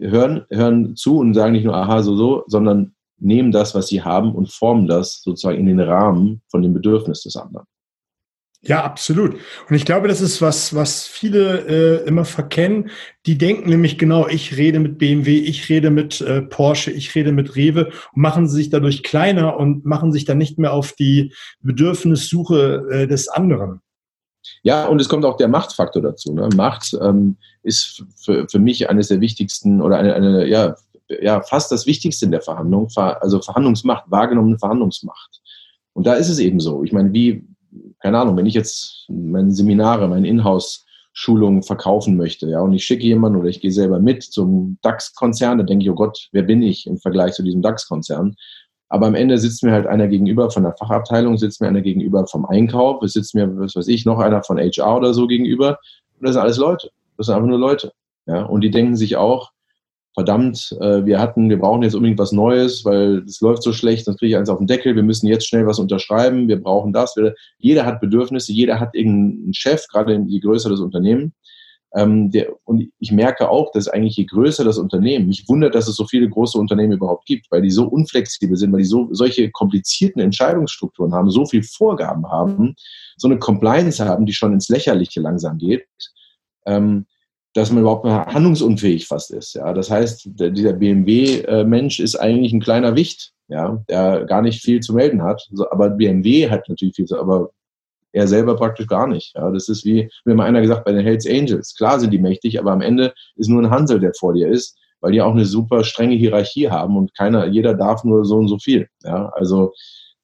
hören, 0.00 0.44
hören 0.50 0.96
zu 0.96 1.18
und 1.18 1.34
sagen 1.34 1.52
nicht 1.52 1.64
nur, 1.64 1.74
aha, 1.74 2.02
so, 2.02 2.16
so, 2.16 2.44
sondern 2.46 2.94
nehmen 3.18 3.52
das, 3.52 3.74
was 3.74 3.88
sie 3.88 4.02
haben 4.02 4.34
und 4.34 4.50
formen 4.50 4.86
das 4.86 5.22
sozusagen 5.22 5.58
in 5.58 5.66
den 5.66 5.80
Rahmen 5.80 6.42
von 6.48 6.62
dem 6.62 6.74
Bedürfnis 6.74 7.22
des 7.22 7.36
anderen. 7.36 7.66
Ja, 8.66 8.82
absolut. 8.82 9.34
Und 9.68 9.76
ich 9.76 9.84
glaube, 9.84 10.08
das 10.08 10.20
ist 10.20 10.42
was, 10.42 10.74
was 10.74 11.06
viele 11.06 12.02
äh, 12.02 12.08
immer 12.08 12.24
verkennen. 12.24 12.90
Die 13.24 13.38
denken 13.38 13.70
nämlich 13.70 13.96
genau, 13.96 14.26
ich 14.26 14.56
rede 14.56 14.80
mit 14.80 14.98
BMW, 14.98 15.38
ich 15.38 15.68
rede 15.68 15.90
mit 15.90 16.20
äh, 16.20 16.42
Porsche, 16.42 16.90
ich 16.90 17.14
rede 17.14 17.30
mit 17.30 17.54
Rewe 17.54 17.86
und 18.12 18.22
machen 18.22 18.48
sich 18.48 18.70
dadurch 18.70 19.04
kleiner 19.04 19.56
und 19.56 19.84
machen 19.84 20.12
sich 20.12 20.24
dann 20.24 20.38
nicht 20.38 20.58
mehr 20.58 20.72
auf 20.72 20.92
die 20.92 21.32
Bedürfnissuche 21.60 22.88
äh, 22.90 23.06
des 23.06 23.28
anderen. 23.28 23.80
Ja, 24.62 24.86
und 24.86 25.00
es 25.00 25.08
kommt 25.08 25.24
auch 25.24 25.36
der 25.36 25.48
Machtfaktor 25.48 26.02
dazu. 26.02 26.32
Ne? 26.32 26.48
Macht 26.56 26.96
ähm, 27.00 27.36
ist 27.62 28.04
für, 28.16 28.48
für 28.48 28.58
mich 28.58 28.88
eines 28.90 29.08
der 29.08 29.20
wichtigsten 29.20 29.80
oder 29.80 29.98
eine, 29.98 30.14
eine 30.14 30.46
ja, 30.46 30.74
ja, 31.08 31.40
fast 31.40 31.70
das 31.70 31.86
Wichtigste 31.86 32.24
in 32.24 32.32
der 32.32 32.42
Verhandlung, 32.42 32.88
also 32.96 33.40
Verhandlungsmacht, 33.40 34.10
wahrgenommene 34.10 34.58
Verhandlungsmacht. 34.58 35.40
Und 35.92 36.06
da 36.06 36.14
ist 36.14 36.28
es 36.28 36.38
eben 36.38 36.60
so. 36.60 36.82
Ich 36.84 36.92
meine, 36.92 37.12
wie, 37.12 37.44
keine 38.00 38.18
Ahnung, 38.18 38.36
wenn 38.36 38.46
ich 38.46 38.54
jetzt 38.54 39.06
meine 39.08 39.50
Seminare, 39.50 40.08
meine 40.08 40.28
Inhouse-Schulungen 40.28 41.62
verkaufen 41.62 42.16
möchte, 42.16 42.48
ja, 42.48 42.60
und 42.60 42.72
ich 42.72 42.84
schicke 42.84 43.04
jemanden 43.04 43.38
oder 43.38 43.48
ich 43.48 43.60
gehe 43.60 43.72
selber 43.72 43.98
mit 43.98 44.22
zum 44.22 44.78
DAX-Konzern, 44.82 45.58
dann 45.58 45.66
denke 45.66 45.84
ich, 45.84 45.90
oh 45.90 45.94
Gott, 45.94 46.28
wer 46.32 46.42
bin 46.42 46.62
ich 46.62 46.86
im 46.86 46.98
Vergleich 46.98 47.32
zu 47.32 47.42
diesem 47.42 47.62
DAX-Konzern? 47.62 48.36
Aber 48.88 49.06
am 49.06 49.14
Ende 49.14 49.36
sitzt 49.38 49.64
mir 49.64 49.72
halt 49.72 49.86
einer 49.86 50.06
gegenüber 50.06 50.50
von 50.50 50.62
der 50.62 50.76
Fachabteilung, 50.76 51.36
sitzt 51.36 51.60
mir 51.60 51.68
einer 51.68 51.80
gegenüber 51.80 52.26
vom 52.26 52.46
Einkauf, 52.46 53.02
es 53.02 53.14
sitzt 53.14 53.34
mir, 53.34 53.48
was 53.58 53.74
weiß 53.74 53.88
ich, 53.88 54.04
noch 54.04 54.18
einer 54.20 54.42
von 54.42 54.58
HR 54.58 54.96
oder 54.96 55.12
so 55.12 55.26
gegenüber. 55.26 55.78
Und 56.18 56.26
das 56.26 56.34
sind 56.34 56.42
alles 56.42 56.56
Leute. 56.56 56.90
Das 57.16 57.26
sind 57.26 57.34
einfach 57.34 57.48
nur 57.48 57.58
Leute. 57.58 57.92
Ja, 58.26 58.44
und 58.44 58.60
die 58.60 58.70
denken 58.70 58.96
sich 58.96 59.16
auch, 59.16 59.50
verdammt, 60.16 60.74
äh, 60.80 61.04
wir 61.04 61.20
hatten, 61.20 61.50
wir 61.50 61.58
brauchen 61.58 61.82
jetzt 61.82 61.94
unbedingt 61.94 62.18
was 62.18 62.32
Neues, 62.32 62.86
weil 62.86 63.18
es 63.26 63.42
läuft 63.42 63.62
so 63.62 63.74
schlecht, 63.74 64.06
sonst 64.06 64.18
kriege 64.18 64.30
ich 64.30 64.36
eins 64.38 64.48
auf 64.48 64.56
den 64.56 64.66
Deckel, 64.66 64.96
wir 64.96 65.02
müssen 65.02 65.26
jetzt 65.26 65.46
schnell 65.46 65.66
was 65.66 65.78
unterschreiben, 65.78 66.48
wir 66.48 66.60
brauchen 66.60 66.94
das. 66.94 67.14
Jeder 67.58 67.84
hat 67.84 68.00
Bedürfnisse, 68.00 68.50
jeder 68.50 68.80
hat 68.80 68.94
irgendeinen 68.94 69.52
Chef, 69.52 69.86
gerade 69.88 70.24
je 70.26 70.40
größer 70.40 70.70
das 70.70 70.80
Unternehmen. 70.80 71.34
Ähm, 71.94 72.30
der, 72.30 72.48
und 72.64 72.88
ich 72.98 73.12
merke 73.12 73.50
auch, 73.50 73.70
dass 73.72 73.88
eigentlich 73.88 74.16
je 74.16 74.24
größer 74.24 74.64
das 74.64 74.78
Unternehmen, 74.78 75.28
mich 75.28 75.46
wundert, 75.48 75.74
dass 75.74 75.86
es 75.86 75.96
so 75.96 76.06
viele 76.06 76.30
große 76.30 76.58
Unternehmen 76.58 76.94
überhaupt 76.94 77.26
gibt, 77.26 77.46
weil 77.50 77.60
die 77.60 77.70
so 77.70 77.86
unflexibel 77.86 78.56
sind, 78.56 78.72
weil 78.72 78.80
die 78.80 78.86
so 78.86 79.08
solche 79.12 79.50
komplizierten 79.50 80.20
Entscheidungsstrukturen 80.20 81.12
haben, 81.12 81.30
so 81.30 81.44
viel 81.44 81.62
Vorgaben 81.62 82.26
haben, 82.26 82.74
so 83.18 83.28
eine 83.28 83.38
Compliance 83.38 84.02
haben, 84.02 84.24
die 84.24 84.32
schon 84.32 84.54
ins 84.54 84.70
Lächerliche 84.70 85.20
langsam 85.20 85.58
geht. 85.58 85.86
Ähm, 86.64 87.04
dass 87.56 87.72
man 87.72 87.82
überhaupt 87.82 88.04
handlungsunfähig 88.04 89.06
fast 89.06 89.30
ist. 89.30 89.54
Ja, 89.54 89.72
das 89.72 89.90
heißt, 89.90 90.28
dieser 90.34 90.74
BMW-Mensch 90.74 92.00
ist 92.00 92.16
eigentlich 92.16 92.52
ein 92.52 92.60
kleiner 92.60 92.96
Wicht, 92.96 93.32
ja, 93.48 93.82
der 93.88 94.24
gar 94.26 94.42
nicht 94.42 94.62
viel 94.62 94.80
zu 94.80 94.94
melden 94.94 95.22
hat. 95.22 95.48
aber 95.70 95.90
BMW 95.90 96.50
hat 96.50 96.68
natürlich 96.68 96.96
viel 96.96 97.06
aber 97.16 97.50
er 98.12 98.26
selber 98.26 98.56
praktisch 98.56 98.86
gar 98.86 99.06
nicht. 99.06 99.34
Ja, 99.34 99.50
das 99.50 99.68
ist 99.68 99.84
wie, 99.84 100.10
wie 100.24 100.34
mal 100.34 100.44
einer 100.44 100.60
gesagt 100.60 100.84
bei 100.84 100.92
den 100.92 101.04
Hells 101.04 101.26
Angels. 101.26 101.74
Klar 101.74 101.98
sind 101.98 102.12
die 102.12 102.18
mächtig, 102.18 102.58
aber 102.58 102.72
am 102.72 102.80
Ende 102.80 103.14
ist 103.36 103.48
nur 103.48 103.62
ein 103.62 103.70
Hansel, 103.70 104.00
der 104.00 104.12
vor 104.14 104.34
dir 104.34 104.48
ist, 104.48 104.78
weil 105.00 105.12
die 105.12 105.22
auch 105.22 105.32
eine 105.32 105.44
super 105.44 105.84
strenge 105.84 106.14
Hierarchie 106.14 106.68
haben 106.70 106.96
und 106.96 107.14
keiner, 107.14 107.46
jeder 107.46 107.74
darf 107.74 108.04
nur 108.04 108.24
so 108.24 108.36
und 108.36 108.48
so 108.48 108.58
viel. 108.58 108.88
Ja, 109.02 109.30
also 109.30 109.72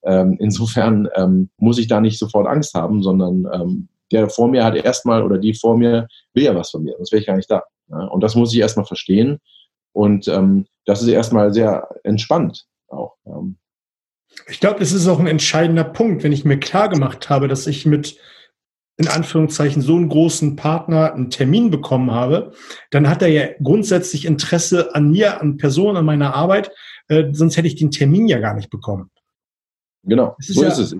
ähm, 0.04 0.36
insofern 0.38 1.08
ähm, 1.14 1.50
muss 1.58 1.78
ich 1.78 1.86
da 1.86 2.00
nicht 2.00 2.18
sofort 2.18 2.46
Angst 2.46 2.74
haben, 2.74 3.02
sondern 3.02 3.46
ähm, 3.52 3.88
der 4.12 4.28
vor 4.28 4.48
mir 4.48 4.64
hat 4.64 4.76
erstmal 4.76 5.22
oder 5.22 5.38
die 5.38 5.54
vor 5.54 5.76
mir 5.76 6.06
will 6.34 6.44
ja 6.44 6.54
was 6.54 6.70
von 6.70 6.82
mir, 6.84 6.94
sonst 6.96 7.12
wäre 7.12 7.20
ich 7.20 7.26
gar 7.26 7.36
nicht 7.36 7.50
da. 7.50 7.62
Ja? 7.88 8.04
Und 8.06 8.22
das 8.22 8.34
muss 8.34 8.52
ich 8.52 8.60
erstmal 8.60 8.86
verstehen. 8.86 9.38
Und 9.92 10.28
ähm, 10.28 10.66
das 10.86 11.02
ist 11.02 11.08
erstmal 11.08 11.52
sehr 11.52 11.88
entspannt 12.04 12.66
auch. 12.88 13.16
Ähm. 13.26 13.56
Ich 14.48 14.60
glaube, 14.60 14.80
das 14.80 14.92
ist 14.92 15.08
auch 15.08 15.18
ein 15.18 15.26
entscheidender 15.26 15.84
Punkt, 15.84 16.22
wenn 16.22 16.32
ich 16.32 16.44
mir 16.44 16.58
klar 16.58 16.88
gemacht 16.88 17.28
habe, 17.28 17.48
dass 17.48 17.66
ich 17.66 17.84
mit 17.86 18.18
in 18.98 19.08
Anführungszeichen 19.08 19.82
so 19.82 19.96
einen 19.96 20.08
großen 20.08 20.54
Partner 20.56 21.14
einen 21.14 21.30
Termin 21.30 21.70
bekommen 21.70 22.10
habe, 22.10 22.52
dann 22.90 23.08
hat 23.08 23.22
er 23.22 23.28
ja 23.28 23.48
grundsätzlich 23.62 24.26
Interesse 24.26 24.94
an 24.94 25.10
mir, 25.10 25.40
an 25.40 25.56
Personen, 25.56 25.96
an 25.96 26.04
meiner 26.04 26.34
Arbeit, 26.34 26.70
äh, 27.08 27.24
sonst 27.32 27.56
hätte 27.56 27.68
ich 27.68 27.76
den 27.76 27.90
Termin 27.90 28.28
ja 28.28 28.38
gar 28.38 28.54
nicht 28.54 28.70
bekommen. 28.70 29.10
Genau, 30.04 30.36
ist 30.38 30.54
so 30.54 30.62
ja, 30.62 30.68
ist 30.68 30.78
es. 30.78 30.96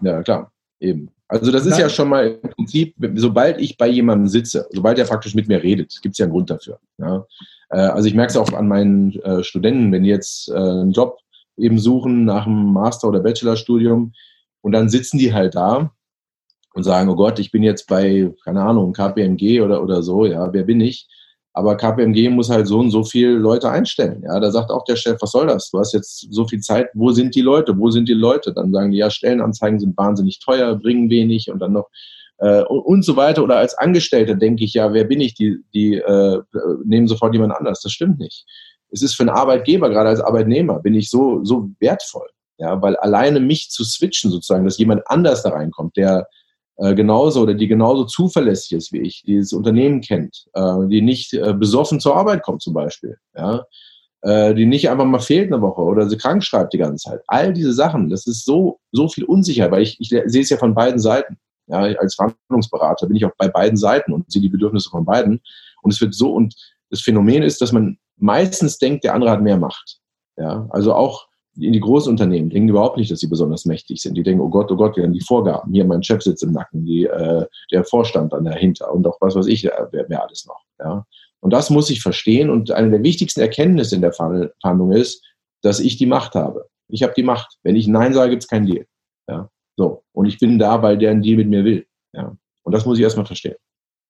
Ja, 0.00 0.22
klar, 0.22 0.52
eben. 0.80 1.10
Also 1.28 1.50
das 1.50 1.64
ist 1.64 1.78
ja 1.78 1.88
schon 1.88 2.08
mal 2.08 2.38
im 2.42 2.50
Prinzip, 2.50 2.94
sobald 3.14 3.58
ich 3.58 3.78
bei 3.78 3.88
jemandem 3.88 4.28
sitze, 4.28 4.66
sobald 4.70 4.98
er 4.98 5.06
praktisch 5.06 5.34
mit 5.34 5.48
mir 5.48 5.62
redet, 5.62 5.98
gibt 6.02 6.14
es 6.14 6.18
ja 6.18 6.26
einen 6.26 6.32
Grund 6.32 6.50
dafür. 6.50 6.78
Ja? 6.98 7.26
Äh, 7.70 7.78
also 7.78 8.06
ich 8.06 8.14
merke 8.14 8.30
es 8.30 8.36
auch 8.36 8.52
an 8.52 8.68
meinen 8.68 9.12
äh, 9.22 9.42
Studenten, 9.42 9.90
wenn 9.90 10.02
die 10.02 10.10
jetzt 10.10 10.48
äh, 10.48 10.54
einen 10.54 10.92
Job 10.92 11.18
eben 11.56 11.78
suchen 11.78 12.24
nach 12.24 12.46
einem 12.46 12.72
Master- 12.72 13.08
oder 13.08 13.20
Bachelorstudium. 13.20 14.12
Und 14.60 14.72
dann 14.72 14.88
sitzen 14.88 15.18
die 15.18 15.32
halt 15.32 15.54
da 15.54 15.92
und 16.74 16.82
sagen, 16.82 17.08
oh 17.08 17.16
Gott, 17.16 17.38
ich 17.38 17.50
bin 17.50 17.62
jetzt 17.62 17.86
bei, 17.86 18.32
keine 18.44 18.62
Ahnung, 18.62 18.92
KPMG 18.92 19.60
oder, 19.62 19.82
oder 19.82 20.02
so, 20.02 20.26
ja, 20.26 20.52
wer 20.52 20.64
bin 20.64 20.80
ich? 20.80 21.08
Aber 21.56 21.76
KPMG 21.76 22.28
muss 22.30 22.50
halt 22.50 22.66
so 22.66 22.80
und 22.80 22.90
so 22.90 23.04
viele 23.04 23.34
Leute 23.34 23.70
einstellen. 23.70 24.24
Ja, 24.26 24.40
da 24.40 24.50
sagt 24.50 24.70
auch 24.70 24.84
der 24.84 24.96
Chef, 24.96 25.22
was 25.22 25.30
soll 25.30 25.46
das? 25.46 25.70
Du 25.70 25.78
hast 25.78 25.94
jetzt 25.94 26.26
so 26.30 26.46
viel 26.48 26.60
Zeit, 26.60 26.88
wo 26.94 27.12
sind 27.12 27.36
die 27.36 27.42
Leute? 27.42 27.78
Wo 27.78 27.90
sind 27.90 28.08
die 28.08 28.14
Leute? 28.14 28.52
Dann 28.52 28.72
sagen 28.72 28.90
die, 28.90 28.98
ja, 28.98 29.08
Stellenanzeigen 29.08 29.78
sind 29.78 29.96
wahnsinnig 29.96 30.40
teuer, 30.40 30.74
bringen 30.74 31.10
wenig 31.10 31.50
und 31.52 31.60
dann 31.60 31.72
noch 31.72 31.88
äh, 32.38 32.62
und, 32.64 32.80
und 32.80 33.04
so 33.04 33.14
weiter. 33.14 33.44
Oder 33.44 33.56
als 33.58 33.78
Angestellter 33.78 34.34
denke 34.34 34.64
ich, 34.64 34.74
ja, 34.74 34.92
wer 34.92 35.04
bin 35.04 35.20
ich? 35.20 35.34
Die, 35.34 35.58
die 35.72 35.94
äh, 35.94 36.42
nehmen 36.84 37.06
sofort 37.06 37.32
jemand 37.32 37.54
anders. 37.54 37.80
Das 37.82 37.92
stimmt 37.92 38.18
nicht. 38.18 38.44
Es 38.90 39.02
ist 39.02 39.14
für 39.14 39.22
einen 39.22 39.30
Arbeitgeber, 39.30 39.90
gerade 39.90 40.08
als 40.08 40.20
Arbeitnehmer, 40.20 40.80
bin 40.80 40.94
ich 40.94 41.08
so, 41.08 41.44
so 41.44 41.70
wertvoll. 41.78 42.28
Ja, 42.58 42.82
weil 42.82 42.96
alleine 42.96 43.38
mich 43.38 43.70
zu 43.70 43.84
switchen 43.84 44.30
sozusagen, 44.30 44.64
dass 44.64 44.78
jemand 44.78 45.02
anders 45.06 45.42
da 45.42 45.50
reinkommt, 45.50 45.96
der 45.96 46.26
äh, 46.76 46.94
genauso 46.94 47.42
oder 47.42 47.54
die 47.54 47.68
genauso 47.68 48.04
zuverlässig 48.04 48.72
ist 48.72 48.92
wie 48.92 49.00
ich, 49.00 49.22
die 49.22 49.38
das 49.38 49.52
Unternehmen 49.52 50.00
kennt, 50.00 50.46
äh, 50.54 50.86
die 50.88 51.02
nicht 51.02 51.32
äh, 51.34 51.54
besoffen 51.54 52.00
zur 52.00 52.16
Arbeit 52.16 52.42
kommt 52.42 52.62
zum 52.62 52.74
Beispiel, 52.74 53.16
ja, 53.36 53.64
äh, 54.22 54.54
die 54.54 54.66
nicht 54.66 54.88
einfach 54.88 55.04
mal 55.04 55.20
fehlt 55.20 55.52
eine 55.52 55.62
Woche 55.62 55.82
oder 55.82 56.08
sie 56.08 56.16
krank 56.16 56.42
schreibt 56.42 56.72
die 56.72 56.78
ganze 56.78 57.10
Zeit. 57.10 57.20
All 57.26 57.52
diese 57.52 57.72
Sachen, 57.72 58.08
das 58.08 58.26
ist 58.26 58.44
so, 58.44 58.80
so 58.92 59.08
viel 59.08 59.24
Unsicherheit, 59.24 59.70
weil 59.70 59.82
ich, 59.82 60.00
ich 60.00 60.08
sehe 60.08 60.42
es 60.42 60.50
ja 60.50 60.56
von 60.56 60.74
beiden 60.74 60.98
Seiten. 60.98 61.38
Ja, 61.66 61.78
als 61.78 62.14
Verhandlungsberater 62.16 63.06
bin 63.06 63.16
ich 63.16 63.24
auch 63.24 63.32
bei 63.38 63.48
beiden 63.48 63.76
Seiten 63.78 64.12
und 64.12 64.30
sehe 64.30 64.42
die 64.42 64.50
Bedürfnisse 64.50 64.90
von 64.90 65.04
beiden. 65.04 65.40
Und 65.82 65.92
es 65.92 66.00
wird 66.00 66.14
so, 66.14 66.32
und 66.32 66.54
das 66.90 67.00
Phänomen 67.00 67.42
ist, 67.42 67.60
dass 67.62 67.72
man 67.72 67.98
meistens 68.16 68.78
denkt, 68.78 69.04
der 69.04 69.14
andere 69.14 69.30
hat 69.30 69.42
mehr 69.42 69.56
Macht. 69.56 69.98
Ja, 70.36 70.66
also 70.70 70.94
auch 70.94 71.26
in 71.56 71.72
die 71.72 71.80
Großunternehmen 71.80 72.50
denken 72.50 72.68
überhaupt 72.68 72.96
nicht, 72.96 73.10
dass 73.10 73.20
sie 73.20 73.28
besonders 73.28 73.64
mächtig 73.64 74.00
sind. 74.00 74.14
Die 74.14 74.22
denken, 74.22 74.40
oh 74.40 74.48
Gott, 74.48 74.70
oh 74.72 74.76
Gott, 74.76 74.96
wir 74.96 75.04
haben 75.04 75.12
die 75.12 75.20
Vorgaben. 75.20 75.72
Hier 75.72 75.84
mein 75.84 76.02
Chef 76.02 76.22
sitzt 76.22 76.42
im 76.42 76.52
Nacken, 76.52 76.84
die, 76.84 77.04
äh, 77.04 77.46
der 77.70 77.84
Vorstand 77.84 78.32
dann 78.32 78.44
dahinter 78.44 78.92
und 78.92 79.06
auch 79.06 79.16
was 79.20 79.34
weiß 79.34 79.46
ich, 79.46 79.64
wer, 79.64 80.06
wer 80.08 80.22
alles 80.22 80.46
noch. 80.46 80.60
Ja. 80.78 81.06
Und 81.40 81.52
das 81.52 81.70
muss 81.70 81.90
ich 81.90 82.00
verstehen. 82.00 82.50
Und 82.50 82.70
eine 82.70 82.90
der 82.90 83.02
wichtigsten 83.02 83.40
Erkenntnisse 83.40 83.94
in 83.94 84.00
der 84.00 84.12
Verhandlung 84.12 84.92
ist, 84.92 85.22
dass 85.62 85.78
ich 85.78 85.96
die 85.96 86.06
Macht 86.06 86.34
habe. 86.34 86.66
Ich 86.88 87.02
habe 87.02 87.14
die 87.16 87.22
Macht. 87.22 87.58
Wenn 87.62 87.76
ich 87.76 87.86
Nein 87.86 88.14
sage, 88.14 88.30
gibt 88.30 88.42
es 88.42 88.48
keinen 88.48 88.66
Deal. 88.66 88.86
Ja. 89.28 89.50
So. 89.76 90.02
Und 90.12 90.26
ich 90.26 90.38
bin 90.38 90.58
da, 90.58 90.82
weil 90.82 90.98
der 90.98 91.10
einen 91.10 91.22
Deal 91.22 91.36
mit 91.36 91.48
mir 91.48 91.64
will. 91.64 91.86
Ja. 92.12 92.36
Und 92.62 92.72
das 92.72 92.86
muss 92.86 92.98
ich 92.98 93.04
erstmal 93.04 93.26
verstehen. 93.26 93.56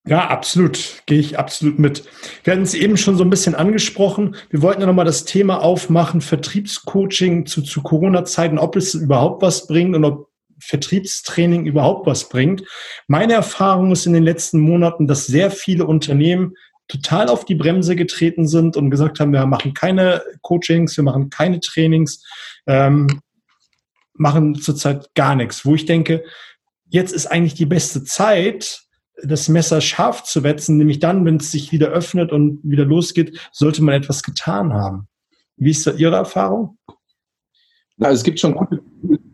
Ja, 0.07 0.29
absolut. 0.29 1.03
Gehe 1.07 1.19
ich 1.19 1.39
absolut 1.39 1.79
mit. 1.79 2.05
Wir 2.43 2.53
hatten 2.53 2.63
es 2.63 2.75
eben 2.75 2.99
schon 2.99 3.17
so 3.17 3.25
ein 3.25 3.31
bisschen 3.31 3.55
angesprochen. 3.55 4.37
Wir 4.51 4.61
wollten 4.61 4.83
ja 4.83 4.87
nochmal 4.87 5.07
das 5.07 5.25
Thema 5.25 5.63
aufmachen, 5.63 6.21
Vertriebscoaching 6.21 7.47
zu, 7.47 7.63
zu 7.63 7.83
Corona-Zeiten, 7.83 8.59
ob 8.59 8.77
es 8.77 8.93
überhaupt 8.93 9.41
was 9.41 9.67
bringt 9.67 9.97
und 9.97 10.05
ob 10.05 10.29
Vertriebstraining 10.61 11.65
überhaupt 11.65 12.07
was 12.07 12.29
bringt. 12.29 12.65
Meine 13.07 13.33
Erfahrung 13.33 13.93
ist 13.93 14.07
in 14.07 14.13
den 14.13 14.23
letzten 14.23 14.61
Monaten, 14.61 15.07
dass 15.07 15.27
sehr 15.27 15.51
viele 15.51 15.87
Unternehmen 15.87 16.55
total 16.87 17.29
auf 17.29 17.47
die 17.47 17.55
Bremse 17.55 17.97
getreten 17.97 18.47
sind 18.47 18.77
und 18.77 18.91
gesagt 18.91 19.21
haben, 19.21 19.33
wir 19.33 19.47
machen 19.47 19.73
keine 19.73 20.23
Coachings, 20.43 20.97
wir 20.99 21.05
machen 21.05 21.31
keine 21.31 21.61
Trainings, 21.61 22.23
ähm, 22.67 23.23
machen 24.13 24.55
zurzeit 24.55 25.15
gar 25.15 25.35
nichts. 25.35 25.65
Wo 25.65 25.75
ich 25.75 25.87
denke, 25.87 26.25
jetzt 26.91 27.13
ist 27.13 27.27
eigentlich 27.27 27.55
die 27.55 27.67
beste 27.67 28.05
Zeit, 28.05 28.84
das 29.27 29.49
Messer 29.49 29.81
scharf 29.81 30.25
zu 30.25 30.43
wetzen, 30.43 30.77
nämlich 30.77 30.99
dann, 30.99 31.25
wenn 31.25 31.37
es 31.37 31.51
sich 31.51 31.73
wieder 31.73 31.89
öffnet 31.89 32.33
und 32.33 32.61
wieder 32.63 32.85
losgeht, 32.85 33.39
sollte 33.53 33.83
man 33.83 33.95
etwas 33.95 34.23
getan 34.23 34.73
haben. 34.73 35.09
Wie 35.57 35.71
ist 35.71 35.87
da 35.87 35.93
Ihre 35.93 36.17
Erfahrung? 36.17 36.79
Na, 37.97 38.11
es 38.11 38.25
gibt 38.25 38.41
schon 38.41 38.55
gute, 38.55 38.81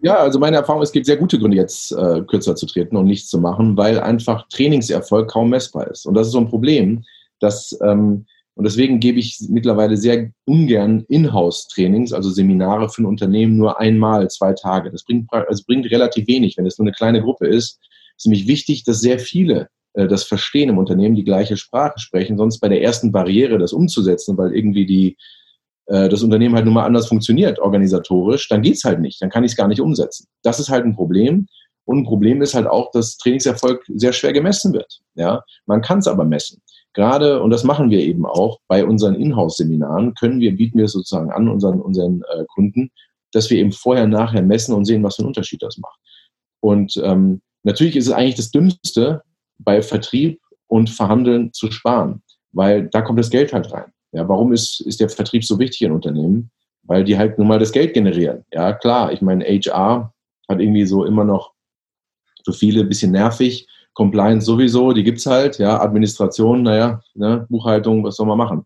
ja, 0.03 0.17
also 0.17 0.39
meine 0.39 0.57
Erfahrung, 0.57 0.83
es 0.83 0.93
gibt 0.93 1.07
sehr 1.07 1.17
gute 1.17 1.39
Gründe, 1.39 1.57
jetzt 1.57 1.93
äh, 1.93 2.23
kürzer 2.23 2.55
zu 2.57 2.67
treten 2.67 2.97
und 2.97 3.07
nichts 3.07 3.29
zu 3.29 3.39
machen, 3.39 3.77
weil 3.77 3.99
einfach 4.01 4.47
Trainingserfolg 4.49 5.31
kaum 5.31 5.51
messbar 5.51 5.91
ist. 5.91 6.07
Und 6.07 6.15
das 6.15 6.27
ist 6.27 6.33
so 6.33 6.41
ein 6.41 6.49
Problem, 6.49 7.05
dass, 7.41 7.79
ähm, 7.83 8.27
und 8.55 8.65
deswegen 8.65 9.01
gebe 9.01 9.19
ich 9.19 9.39
mittlerweile 9.49 9.97
sehr 9.97 10.31
ungern 10.45 11.05
Inhouse-Trainings, 11.09 12.13
also 12.13 12.29
Seminare 12.29 12.91
für 12.91 13.03
ein 13.03 13.07
Unternehmen 13.07 13.57
nur 13.57 13.81
einmal, 13.81 14.29
zwei 14.29 14.53
Tage. 14.53 14.91
Das 14.91 15.05
bringt, 15.05 15.33
also 15.33 15.63
bringt 15.67 15.91
relativ 15.91 16.27
wenig, 16.27 16.59
wenn 16.59 16.67
es 16.67 16.79
nur 16.79 16.87
eine 16.87 16.93
kleine 16.93 17.23
Gruppe 17.23 17.47
ist 17.47 17.79
ist 18.21 18.27
nämlich 18.27 18.47
wichtig, 18.47 18.85
dass 18.85 19.01
sehr 19.01 19.19
viele 19.19 19.69
das 19.95 20.25
verstehen 20.25 20.69
im 20.69 20.79
Unternehmen, 20.79 21.17
die 21.17 21.25
gleiche 21.25 21.57
Sprache 21.57 21.99
sprechen, 21.99 22.39
sonst 22.39 22.61
bei 22.61 22.69
der 22.69 22.83
ersten 22.83 23.13
Barriere, 23.13 23.59
das 23.59 23.73
umzusetzen, 23.73 24.37
weil 24.39 24.55
irgendwie 24.55 24.87
die, 24.87 25.17
äh, 25.87 26.09
das 26.09 26.23
Unternehmen 26.23 26.55
halt 26.55 26.65
nun 26.65 26.75
mal 26.75 26.85
anders 26.85 27.09
funktioniert, 27.09 27.59
organisatorisch, 27.59 28.49
dann 28.49 28.63
geht's 28.63 28.85
halt 28.85 29.01
nicht, 29.01 29.21
dann 29.21 29.31
kann 29.31 29.45
ich 29.45 29.53
es 29.53 29.57
gar 29.57 29.69
nicht 29.69 29.81
umsetzen. 29.81 30.27
Das 30.43 30.61
ist 30.61 30.69
halt 30.69 30.85
ein 30.85 30.95
Problem. 30.95 31.47
Und 31.87 31.99
ein 31.99 32.05
Problem 32.05 32.41
ist 32.41 32.55
halt 32.55 32.69
auch, 32.69 32.93
dass 32.93 33.17
Trainingserfolg 33.17 33.85
sehr 33.89 34.13
schwer 34.13 34.33
gemessen 34.33 34.73
wird. 34.73 35.01
Ja, 35.15 35.43
man 35.67 35.81
kann 35.81 35.99
es 35.99 36.07
aber 36.07 36.25
messen. 36.25 36.63
Gerade, 36.93 37.43
und 37.43 37.51
das 37.51 37.65
machen 37.65 37.91
wir 37.91 38.01
eben 38.01 38.27
auch 38.27 38.59
bei 38.69 38.85
unseren 38.85 39.15
Inhouse-Seminaren, 39.15 40.15
können 40.15 40.41
wir, 40.41 40.55
bieten 40.55 40.79
wir 40.79 40.85
es 40.85 40.93
sozusagen 40.93 41.33
an 41.33 41.49
unseren, 41.49 41.81
unseren 41.81 42.23
äh, 42.33 42.45
Kunden, 42.55 42.91
dass 43.33 43.51
wir 43.51 43.59
eben 43.59 43.73
vorher, 43.73 44.07
nachher 44.07 44.43
messen 44.43 44.75
und 44.75 44.85
sehen, 44.85 45.03
was 45.03 45.17
für 45.17 45.23
einen 45.23 45.29
Unterschied 45.29 45.63
das 45.63 45.79
macht. 45.79 45.99
Und 46.61 47.01
ähm, 47.03 47.41
Natürlich 47.63 47.97
ist 47.97 48.07
es 48.07 48.13
eigentlich 48.13 48.37
das 48.37 48.51
Dümmste, 48.51 49.23
bei 49.65 49.83
Vertrieb 49.83 50.41
und 50.67 50.91
Verhandeln 50.91 51.53
zu 51.53 51.71
sparen, 51.71 52.23
weil 52.53 52.89
da 52.89 53.03
kommt 53.03 53.19
das 53.19 53.31
Geld 53.31 53.53
halt 53.53 53.73
rein. 53.73 53.93
Ja, 54.13 54.29
warum 54.29 54.53
ist, 54.53 54.81
ist 54.81 55.01
der 55.01 55.09
Vertrieb 55.09 55.45
so 55.45 55.59
wichtig 55.59 55.83
in 55.83 55.93
Unternehmen? 55.93 56.51
Weil 56.83 57.05
die 57.05 57.17
halt 57.17 57.39
nun 57.39 57.47
mal 57.47 57.59
das 57.59 57.73
Geld 57.73 57.95
generieren. 57.95 58.45
Ja, 58.53 58.73
klar, 58.73 59.13
ich 59.13 59.21
meine, 59.21 59.45
HR 59.45 60.13
hat 60.49 60.61
irgendwie 60.61 60.87
so 60.87 61.05
immer 61.05 61.25
noch 61.25 61.53
für 62.45 62.53
viele 62.53 62.81
ein 62.81 62.89
bisschen 62.89 63.13
nervig. 63.13 63.69
Compliance 63.95 64.47
sowieso, 64.47 64.93
die 64.93 65.05
gibt's 65.05 65.27
halt, 65.27 65.59
ja, 65.59 65.81
Administration, 65.81 66.63
naja, 66.63 67.01
ne, 67.15 67.47
Buchhaltung, 67.49 68.03
was 68.05 68.17
soll 68.17 68.27
man 68.27 68.39
machen? 68.39 68.65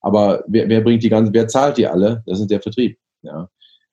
Aber 0.00 0.44
wer, 0.46 0.68
wer 0.68 0.80
bringt 0.80 1.02
die 1.02 1.08
ganzen, 1.08 1.32
wer 1.32 1.48
zahlt 1.48 1.78
die 1.78 1.86
alle? 1.86 2.22
Das 2.26 2.40
ist 2.40 2.50
der 2.50 2.60
Vertrieb. 2.60 2.98
Ja. 3.22 3.48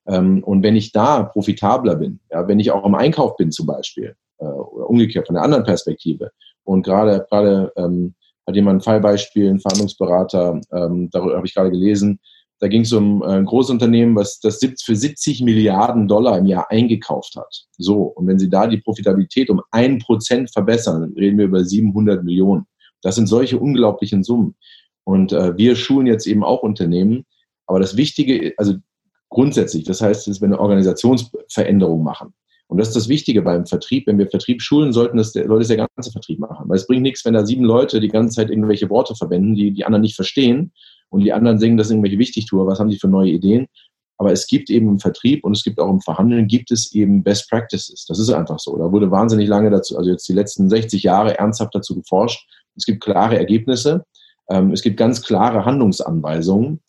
Ähm, 0.07 0.43
und 0.43 0.63
wenn 0.63 0.75
ich 0.75 0.91
da 0.91 1.23
profitabler 1.23 1.95
bin, 1.95 2.19
ja, 2.31 2.47
wenn 2.47 2.59
ich 2.59 2.71
auch 2.71 2.85
im 2.85 2.95
Einkauf 2.95 3.35
bin 3.37 3.51
zum 3.51 3.65
Beispiel, 3.65 4.15
äh, 4.43 4.59
oder 4.59 4.89
umgekehrt 4.89 5.27
von 5.27 5.35
der 5.35 5.43
anderen 5.43 5.63
Perspektive. 5.63 6.31
Und 6.63 6.83
gerade, 6.83 7.25
gerade 7.29 7.71
ähm, 7.75 8.15
hat 8.47 8.55
jemand 8.55 8.79
ein 8.79 8.83
Fallbeispiel, 8.83 9.49
ein 9.49 9.59
Verhandlungsberater, 9.59 10.59
ähm, 10.71 11.09
darüber 11.11 11.37
habe 11.37 11.47
ich 11.47 11.53
gerade 11.53 11.71
gelesen, 11.71 12.19
da 12.59 12.69
ging 12.69 12.83
es 12.83 12.93
um 12.93 13.21
ein 13.23 13.43
Großunternehmen, 13.43 14.15
was 14.15 14.39
das 14.39 14.61
für 14.83 14.95
70 14.95 15.41
Milliarden 15.41 16.07
Dollar 16.07 16.37
im 16.37 16.45
Jahr 16.45 16.71
eingekauft 16.71 17.35
hat. 17.35 17.65
So, 17.77 18.03
und 18.03 18.25
wenn 18.27 18.39
Sie 18.39 18.49
da 18.49 18.67
die 18.67 18.77
Profitabilität 18.77 19.49
um 19.49 19.61
ein 19.71 19.99
Prozent 19.99 20.49
verbessern, 20.49 21.01
dann 21.01 21.13
reden 21.13 21.37
wir 21.37 21.45
über 21.45 21.65
700 21.65 22.23
Millionen. 22.23 22.65
Das 23.01 23.15
sind 23.15 23.27
solche 23.27 23.59
unglaublichen 23.59 24.23
Summen. 24.23 24.55
Und 25.03 25.33
äh, 25.33 25.57
wir 25.57 25.75
schulen 25.75 26.07
jetzt 26.07 26.25
eben 26.25 26.43
auch 26.43 26.63
Unternehmen. 26.63 27.25
Aber 27.67 27.81
das 27.81 27.97
Wichtige, 27.97 28.53
also 28.57 28.75
grundsätzlich, 29.27 29.83
das 29.83 30.01
heißt, 30.01 30.27
dass 30.27 30.39
wir 30.39 30.45
eine 30.45 30.59
Organisationsveränderung 30.59 32.01
machen. 32.01 32.33
Und 32.67 32.77
das 32.79 32.89
ist 32.89 32.95
das 32.95 33.09
Wichtige 33.09 33.41
beim 33.41 33.65
Vertrieb. 33.65 34.07
Wenn 34.07 34.17
wir 34.17 34.27
Vertrieb 34.27 34.61
schulen, 34.61 34.93
sollten 34.93 35.17
das, 35.17 35.33
sollte 35.33 35.59
es 35.59 35.67
der 35.67 35.87
ganze 35.95 36.11
Vertrieb 36.11 36.39
machen. 36.39 36.67
Weil 36.67 36.77
es 36.77 36.87
bringt 36.87 37.03
nichts, 37.03 37.23
wenn 37.25 37.33
da 37.33 37.45
sieben 37.45 37.63
Leute 37.63 37.99
die 37.99 38.07
ganze 38.07 38.35
Zeit 38.35 38.49
irgendwelche 38.49 38.89
Worte 38.89 39.15
verwenden, 39.15 39.55
die 39.55 39.71
die 39.71 39.85
anderen 39.85 40.01
nicht 40.01 40.15
verstehen 40.15 40.71
und 41.09 41.21
die 41.21 41.33
anderen 41.33 41.59
singen, 41.59 41.77
das 41.77 41.91
irgendwelche 41.91 42.17
Wichtigtour, 42.17 42.65
was 42.65 42.79
haben 42.79 42.89
die 42.89 42.99
für 42.99 43.07
neue 43.07 43.29
Ideen. 43.29 43.67
Aber 44.17 44.31
es 44.31 44.47
gibt 44.47 44.69
eben 44.69 44.87
im 44.87 44.99
Vertrieb 44.99 45.43
und 45.43 45.55
es 45.55 45.63
gibt 45.63 45.79
auch 45.79 45.89
im 45.89 45.99
Verhandeln, 45.99 46.47
gibt 46.47 46.71
es 46.71 46.93
eben 46.93 47.23
Best 47.23 47.49
Practices. 47.49 48.05
Das 48.07 48.19
ist 48.19 48.29
einfach 48.29 48.59
so. 48.59 48.77
Da 48.77 48.91
wurde 48.91 49.11
wahnsinnig 49.11 49.47
lange 49.47 49.69
dazu, 49.69 49.97
also 49.97 50.09
jetzt 50.09 50.27
die 50.29 50.33
letzten 50.33 50.69
60 50.69 51.03
Jahre 51.03 51.37
ernsthaft 51.37 51.75
dazu 51.75 51.95
geforscht. 51.95 52.47
Es 52.75 52.85
gibt 52.85 53.03
klare 53.03 53.37
Ergebnisse. 53.37 54.05
Ähm, 54.49 54.71
es 54.71 54.81
gibt 54.81 54.97
ganz 54.97 55.21
klare 55.21 55.65
Handlungsanweisungen. 55.65 56.81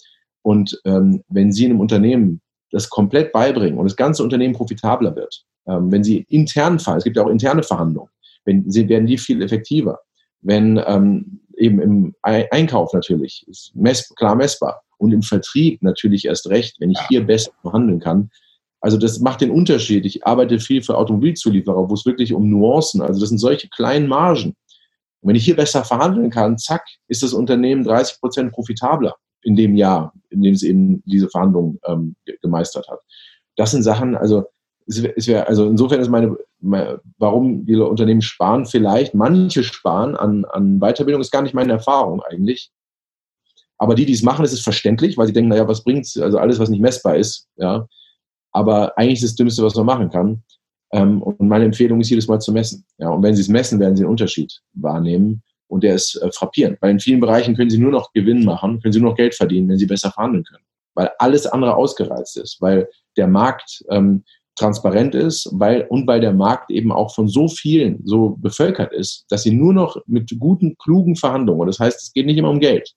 Und 0.42 0.80
ähm, 0.84 1.22
wenn 1.28 1.52
Sie 1.52 1.64
einem 1.64 1.80
Unternehmen 1.80 2.40
das 2.74 2.90
komplett 2.90 3.32
beibringen 3.32 3.78
und 3.78 3.84
das 3.84 3.96
ganze 3.96 4.22
Unternehmen 4.22 4.54
profitabler 4.54 5.14
wird, 5.14 5.44
ähm, 5.66 5.92
wenn 5.92 6.02
Sie 6.02 6.26
intern 6.28 6.78
fahren, 6.78 6.98
es 6.98 7.04
gibt 7.04 7.16
ja 7.16 7.22
auch 7.22 7.30
interne 7.30 7.62
Verhandlungen, 7.62 8.10
wenn 8.44 8.68
sie 8.70 8.88
werden 8.88 9.06
die 9.06 9.16
viel 9.16 9.42
effektiver. 9.42 10.00
Wenn 10.42 10.82
ähm, 10.86 11.40
eben 11.56 11.80
im 11.80 12.14
Einkauf 12.22 12.92
natürlich 12.92 13.46
ist 13.48 13.74
mess, 13.74 14.12
klar 14.16 14.34
messbar 14.34 14.82
und 14.98 15.12
im 15.12 15.22
Vertrieb 15.22 15.82
natürlich 15.82 16.26
erst 16.26 16.48
recht, 16.48 16.76
wenn 16.80 16.90
ich 16.90 16.98
hier 17.08 17.24
besser 17.24 17.52
verhandeln 17.62 18.00
kann. 18.00 18.30
Also 18.80 18.98
das 18.98 19.20
macht 19.20 19.40
den 19.40 19.50
Unterschied. 19.50 20.04
Ich 20.04 20.26
arbeite 20.26 20.58
viel 20.58 20.82
für 20.82 20.98
Automobilzulieferer, 20.98 21.88
wo 21.88 21.94
es 21.94 22.04
wirklich 22.04 22.34
um 22.34 22.50
Nuancen, 22.50 23.00
also 23.00 23.20
das 23.20 23.30
sind 23.30 23.38
solche 23.38 23.68
kleinen 23.68 24.08
Margen. 24.08 24.56
Und 25.20 25.28
wenn 25.28 25.36
ich 25.36 25.44
hier 25.44 25.56
besser 25.56 25.84
verhandeln 25.84 26.28
kann, 26.28 26.58
zack, 26.58 26.84
ist 27.08 27.22
das 27.22 27.32
Unternehmen 27.32 27.84
30 27.84 28.20
Prozent 28.20 28.52
profitabler 28.52 29.14
in 29.44 29.56
dem 29.56 29.76
Jahr, 29.76 30.12
in 30.30 30.42
dem 30.42 30.54
es 30.54 30.62
eben 30.62 31.02
diese 31.06 31.28
Verhandlungen 31.28 31.78
ähm, 31.86 32.16
gemeistert 32.42 32.88
hat. 32.88 33.00
Das 33.56 33.70
sind 33.70 33.82
Sachen, 33.82 34.16
also 34.16 34.44
es 34.86 35.26
wäre, 35.26 35.46
also 35.46 35.66
insofern 35.66 36.00
ist 36.00 36.10
meine, 36.10 36.36
meine, 36.60 37.00
warum 37.18 37.64
die 37.64 37.76
Unternehmen 37.76 38.22
sparen, 38.22 38.66
vielleicht, 38.66 39.14
manche 39.14 39.62
sparen 39.62 40.14
an, 40.16 40.44
an 40.44 40.78
Weiterbildung, 40.80 41.22
ist 41.22 41.30
gar 41.30 41.42
nicht 41.42 41.54
meine 41.54 41.72
Erfahrung 41.72 42.22
eigentlich. 42.22 42.70
Aber 43.78 43.94
die, 43.94 44.06
die 44.06 44.12
es 44.12 44.22
machen, 44.22 44.44
ist 44.44 44.52
es 44.52 44.60
verständlich, 44.60 45.16
weil 45.16 45.26
sie 45.26 45.32
denken, 45.32 45.48
naja, 45.48 45.66
was 45.66 45.82
bringt's? 45.82 46.18
Also 46.18 46.38
alles, 46.38 46.58
was 46.58 46.68
nicht 46.68 46.80
messbar 46.82 47.16
ist, 47.16 47.48
ja. 47.56 47.86
Aber 48.52 48.96
eigentlich 48.96 49.22
ist 49.22 49.30
das 49.30 49.34
Dümmste, 49.34 49.64
was 49.64 49.74
man 49.74 49.86
machen 49.86 50.10
kann. 50.10 50.42
Ähm, 50.92 51.22
und 51.22 51.40
meine 51.40 51.64
Empfehlung 51.64 52.00
ist, 52.00 52.10
jedes 52.10 52.28
Mal 52.28 52.40
zu 52.40 52.52
messen. 52.52 52.84
Ja, 52.98 53.08
und 53.08 53.22
wenn 53.22 53.34
Sie 53.34 53.40
es 53.40 53.48
messen, 53.48 53.80
werden 53.80 53.96
Sie 53.96 54.04
einen 54.04 54.10
Unterschied 54.10 54.60
wahrnehmen. 54.74 55.42
Und 55.74 55.82
der 55.82 55.96
ist 55.96 56.14
äh, 56.22 56.30
frappierend. 56.30 56.80
Weil 56.80 56.92
in 56.92 57.00
vielen 57.00 57.18
Bereichen 57.18 57.56
können 57.56 57.68
Sie 57.68 57.78
nur 57.78 57.90
noch 57.90 58.12
Gewinn 58.12 58.44
machen, 58.44 58.80
können 58.80 58.92
Sie 58.92 59.00
nur 59.00 59.10
noch 59.10 59.16
Geld 59.16 59.34
verdienen, 59.34 59.68
wenn 59.68 59.76
Sie 59.76 59.86
besser 59.86 60.12
verhandeln 60.12 60.44
können. 60.44 60.62
Weil 60.94 61.10
alles 61.18 61.46
andere 61.46 61.74
ausgereizt 61.74 62.36
ist, 62.36 62.60
weil 62.60 62.88
der 63.16 63.26
Markt 63.26 63.84
ähm, 63.90 64.22
transparent 64.54 65.16
ist 65.16 65.48
weil, 65.50 65.82
und 65.88 66.06
weil 66.06 66.20
der 66.20 66.32
Markt 66.32 66.70
eben 66.70 66.92
auch 66.92 67.12
von 67.12 67.26
so 67.26 67.48
vielen 67.48 68.06
so 68.06 68.36
bevölkert 68.38 68.92
ist, 68.92 69.24
dass 69.30 69.42
Sie 69.42 69.50
nur 69.50 69.74
noch 69.74 69.96
mit 70.06 70.32
guten, 70.38 70.76
klugen 70.76 71.16
Verhandlungen, 71.16 71.62
und 71.62 71.66
das 71.66 71.80
heißt, 71.80 72.00
es 72.00 72.12
geht 72.12 72.26
nicht 72.26 72.38
immer 72.38 72.50
um 72.50 72.60
Geld, 72.60 72.94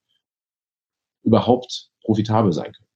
überhaupt 1.23 1.89
profitabel 2.03 2.53
sein 2.53 2.71
können. 2.73 2.86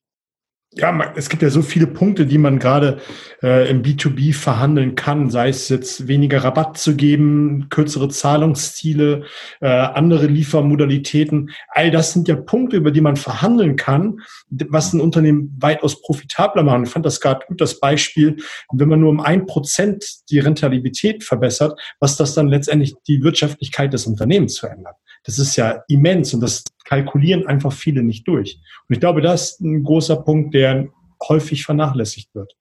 Ja, 0.74 1.14
es 1.18 1.28
gibt 1.28 1.42
ja 1.44 1.50
so 1.50 1.62
viele 1.62 1.86
Punkte, 1.86 2.26
die 2.26 2.38
man 2.38 2.58
gerade 2.58 3.02
äh, 3.44 3.70
im 3.70 3.84
B2B 3.84 4.34
verhandeln 4.34 4.96
kann, 4.96 5.30
sei 5.30 5.50
es 5.50 5.68
jetzt 5.68 6.08
weniger 6.08 6.46
Rabatt 6.46 6.78
zu 6.78 6.96
geben, 6.96 7.68
kürzere 7.70 8.08
Zahlungsziele, 8.08 9.26
äh, 9.60 9.68
andere 9.68 10.28
Liefermodalitäten. 10.28 11.52
All 11.68 11.92
das 11.92 12.14
sind 12.14 12.30
ja 12.30 12.38
Punkte, 12.38 12.78
über 12.78 12.92
die 12.92 13.02
man 13.02 13.18
verhandeln 13.18 13.76
kann, 13.76 14.22
was 14.70 14.94
ein 14.94 15.02
Unternehmen 15.02 15.54
weitaus 15.60 16.02
profitabler 16.02 16.64
machen. 16.64 16.86
Ich 16.86 16.90
fand 16.90 17.06
das 17.06 17.20
gerade 17.20 17.46
gut, 17.46 17.60
das 17.60 17.82
Beispiel, 17.82 18.38
wenn 18.72 18.88
man 18.88 19.02
nur 19.02 19.10
um 19.10 19.20
ein 19.20 19.48
Prozent 19.48 20.06
die 20.30 20.40
Rentabilität 20.40 21.26
verbessert, 21.26 21.78
was 22.00 22.16
das 22.16 22.34
dann 22.34 22.48
letztendlich 22.48 22.94
die 23.10 23.22
Wirtschaftlichkeit 23.24 23.92
des 23.92 24.08
Unternehmens 24.08 24.58
verändert. 24.60 24.96
Das 25.24 25.40
ist 25.40 25.56
ja 25.56 25.84
immens 25.88 26.34
und 26.34 26.42
das 26.42 26.64
kalkulieren 26.86 27.48
einfach 27.48 27.72
viele 27.72 28.04
nicht 28.04 28.28
durch. 28.28 28.60
Und 28.90 28.94
ich 28.94 29.00
glaube, 29.00 29.22
das 29.22 29.52
ist 29.52 29.62
ein 29.62 29.84
großer 29.84 30.18
Punkt, 30.18 30.54
der 30.54 30.88
häufig 31.30 31.64
vernachlässigt 31.64 32.34
wird. 32.34 32.56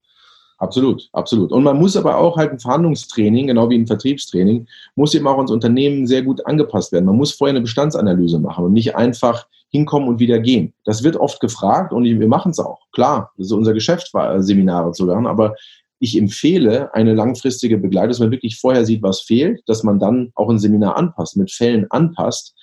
Absolut, 0.59 1.09
absolut. 1.15 1.53
Und 1.53 1.65
man 1.65 1.79
muss 1.79 1.97
aber 1.97 2.19
auch 2.19 2.37
halt 2.37 2.53
ein 2.53 2.61
Verhandlungstraining, 2.61 3.47
genau 3.47 3.71
wie 3.71 3.79
ein 3.79 3.87
Vertriebstraining, 3.87 4.67
muss 4.95 5.15
eben 5.15 5.27
auch 5.27 5.41
ins 5.41 5.51
Unternehmen 5.51 6.07
sehr 6.07 6.21
gut 6.21 6.45
angepasst 6.47 6.93
werden. 6.93 7.07
Man 7.07 7.17
muss 7.17 7.33
vorher 7.33 7.53
eine 7.53 7.63
Bestandsanalyse 7.63 8.39
machen 8.39 8.67
und 8.67 8.75
nicht 8.75 8.95
einfach 8.95 9.47
hinkommen 9.71 10.09
und 10.09 10.19
wieder 10.19 10.39
gehen. 10.39 10.75
Das 10.85 11.03
wird 11.03 11.17
oft 11.17 11.41
gefragt 11.41 11.95
und 11.95 12.05
wir 12.05 12.29
machen 12.29 12.51
es 12.51 12.59
auch. 12.59 12.81
Klar, 12.93 13.33
das 13.39 13.47
ist 13.47 13.53
unser 13.53 13.73
Geschäft, 13.73 14.13
Seminare 14.39 14.93
zu 14.93 15.07
lernen, 15.07 15.27
aber 15.27 15.55
ich 16.01 16.17
empfehle 16.17 16.93
eine 16.95 17.15
langfristige 17.15 17.79
Begleitung, 17.79 18.09
dass 18.09 18.19
man 18.21 18.31
wirklich 18.31 18.59
vorher 18.59 18.87
sieht, 18.87 19.03
was 19.03 19.21
fehlt, 19.21 19.63
dass 19.67 19.83
man 19.83 19.99
dann 19.99 20.33
auch 20.35 20.49
ein 20.49 20.59
Seminar 20.59 20.97
anpasst, 20.97 21.37
mit 21.37 21.53
Fällen 21.53 21.87
anpasst 21.91 22.55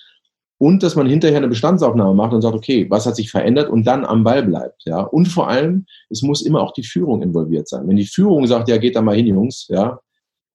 und 0.58 0.82
dass 0.82 0.96
man 0.96 1.08
hinterher 1.08 1.38
eine 1.38 1.48
Bestandsaufnahme 1.48 2.14
macht 2.14 2.32
und 2.32 2.42
sagt, 2.42 2.56
okay, 2.56 2.86
was 2.90 3.06
hat 3.06 3.14
sich 3.14 3.30
verändert 3.30 3.70
und 3.70 3.86
dann 3.86 4.04
am 4.04 4.24
Ball 4.24 4.42
bleibt, 4.42 4.82
ja. 4.86 5.00
Und 5.00 5.28
vor 5.28 5.48
allem, 5.48 5.86
es 6.10 6.22
muss 6.22 6.42
immer 6.42 6.60
auch 6.60 6.72
die 6.72 6.82
Führung 6.82 7.22
involviert 7.22 7.68
sein. 7.68 7.86
Wenn 7.86 7.96
die 7.96 8.06
Führung 8.06 8.44
sagt, 8.48 8.68
ja, 8.68 8.76
geht 8.76 8.96
da 8.96 9.02
mal 9.02 9.14
hin, 9.14 9.28
Jungs, 9.28 9.66
ja, 9.68 10.00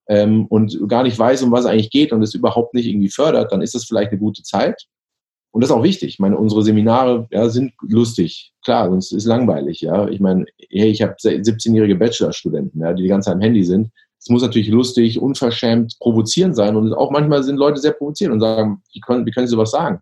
ähm, 0.10 0.46
und 0.48 0.78
gar 0.90 1.04
nicht 1.04 1.18
weiß, 1.18 1.42
um 1.44 1.52
was 1.52 1.62
es 1.62 1.68
eigentlich 1.68 1.90
geht 1.90 2.12
und 2.12 2.22
es 2.22 2.34
überhaupt 2.34 2.74
nicht 2.74 2.88
irgendwie 2.88 3.10
fördert, 3.10 3.54
dann 3.54 3.62
ist 3.62 3.76
das 3.76 3.86
vielleicht 3.86 4.12
eine 4.12 4.20
gute 4.20 4.44
Zeit. 4.44 4.84
Und 5.54 5.62
das 5.62 5.70
ist 5.70 5.76
auch 5.76 5.84
wichtig. 5.84 6.10
Ich 6.10 6.20
meine, 6.20 6.36
unsere 6.36 6.64
Seminare 6.64 7.28
ja, 7.30 7.48
sind 7.48 7.74
lustig. 7.82 8.52
Klar, 8.66 8.90
sonst 8.90 9.12
ist 9.12 9.26
langweilig. 9.26 9.82
Ja, 9.82 10.08
ich 10.08 10.20
meine, 10.20 10.46
hey, 10.70 10.90
ich 10.90 11.04
habe 11.04 11.14
17-jährige 11.14 11.96
Bachelorstudenten, 11.96 12.82
ja, 12.82 12.92
die 12.92 13.04
die 13.04 13.08
ganze 13.08 13.28
Zeit 13.28 13.36
am 13.36 13.42
Handy 13.42 13.64
sind. 13.64 13.92
Es 14.20 14.30
muss 14.30 14.42
natürlich 14.42 14.70
lustig, 14.70 15.22
unverschämt, 15.22 15.96
provozierend 16.00 16.56
sein. 16.56 16.76
Und 16.76 16.92
auch 16.94 17.12
manchmal 17.12 17.44
sind 17.44 17.58
Leute 17.58 17.80
sehr 17.80 17.92
provozierend 17.92 18.34
und 18.34 18.40
sagen, 18.40 18.82
wie 18.94 19.00
können, 19.00 19.28
wie 19.28 19.32
können 19.32 19.46
sie 19.46 19.52
sowas 19.52 19.70
sagen? 19.70 20.00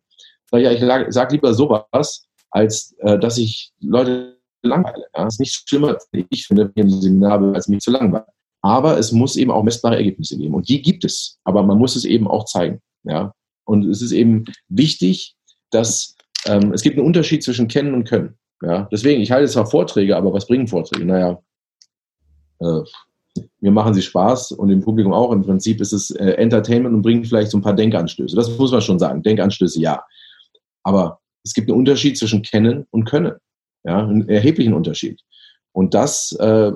Sag, 0.50 0.62
ja, 0.62 0.72
ich 0.72 1.14
sag 1.14 1.32
lieber 1.34 1.54
sowas, 1.54 2.28
als 2.52 2.96
äh, 3.00 3.20
dass 3.20 3.38
ich 3.38 3.74
Leute 3.82 4.38
langweile. 4.62 5.06
Ja? 5.16 5.26
Das 5.26 5.34
ist 5.34 5.40
nicht 5.42 5.68
schlimmer, 5.68 5.98
ich 6.30 6.48
finde, 6.48 6.72
im 6.76 6.90
Seminar, 6.90 7.42
als 7.54 7.68
mich 7.68 7.82
zu 7.82 7.92
langweilen. 7.92 8.26
Aber 8.62 8.98
es 8.98 9.12
muss 9.12 9.36
eben 9.36 9.52
auch 9.52 9.64
messbare 9.64 9.98
Ergebnisse 9.98 10.38
geben. 10.38 10.54
Und 10.54 10.70
die 10.70 10.82
gibt 10.82 11.04
es. 11.04 11.40
Aber 11.44 11.62
man 11.64 11.78
muss 11.78 11.98
es 11.98 12.06
eben 12.06 12.28
auch 12.28 12.46
zeigen. 12.46 12.80
Ja? 13.04 13.34
Und 13.66 13.86
es 13.86 14.02
ist 14.02 14.12
eben 14.12 14.46
wichtig, 14.70 15.36
dass 15.72 16.16
ähm, 16.46 16.74
es 16.74 16.82
gibt 16.82 16.98
einen 16.98 17.06
Unterschied 17.06 17.44
zwischen 17.44 17.68
Kennen 17.68 17.94
und 17.94 18.06
Können. 18.06 18.38
Ja? 18.62 18.88
Deswegen, 18.92 19.22
ich 19.22 19.32
halte 19.32 19.52
zwar 19.52 19.66
Vorträge, 19.66 20.16
aber 20.16 20.34
was 20.34 20.48
bringen 20.48 20.68
Vorträge? 20.68 21.06
Naja, 21.06 21.40
äh, 22.60 22.82
mir 23.62 23.72
machen 23.72 23.94
sie 23.94 24.02
Spaß 24.02 24.54
und 24.54 24.68
dem 24.70 24.82
Publikum 24.82 25.14
auch. 25.14 25.32
Im 25.32 25.44
Prinzip 25.44 25.82
ist 25.82 25.94
es 25.94 26.12
äh, 26.12 26.32
Entertainment 26.34 26.94
und 26.96 27.02
bringt 27.02 27.28
vielleicht 27.28 27.52
so 27.52 27.58
ein 27.58 27.62
paar 27.62 27.76
Denkanstöße. 27.76 28.36
Das 28.36 28.58
muss 28.58 28.72
man 28.72 28.82
schon 28.82 29.00
sagen. 29.00 29.24
Denkanstöße, 29.24 29.80
ja. 29.80 30.04
Aber 30.84 31.20
es 31.44 31.54
gibt 31.54 31.70
einen 31.70 31.80
Unterschied 31.80 32.18
zwischen 32.18 32.42
Kennen 32.42 32.86
und 32.92 33.06
Können. 33.06 33.34
Ja, 33.84 34.06
einen 34.06 34.28
erheblichen 34.30 34.74
Unterschied. 34.74 35.20
Und 35.72 35.94
das, 35.94 36.34
äh, 36.40 36.72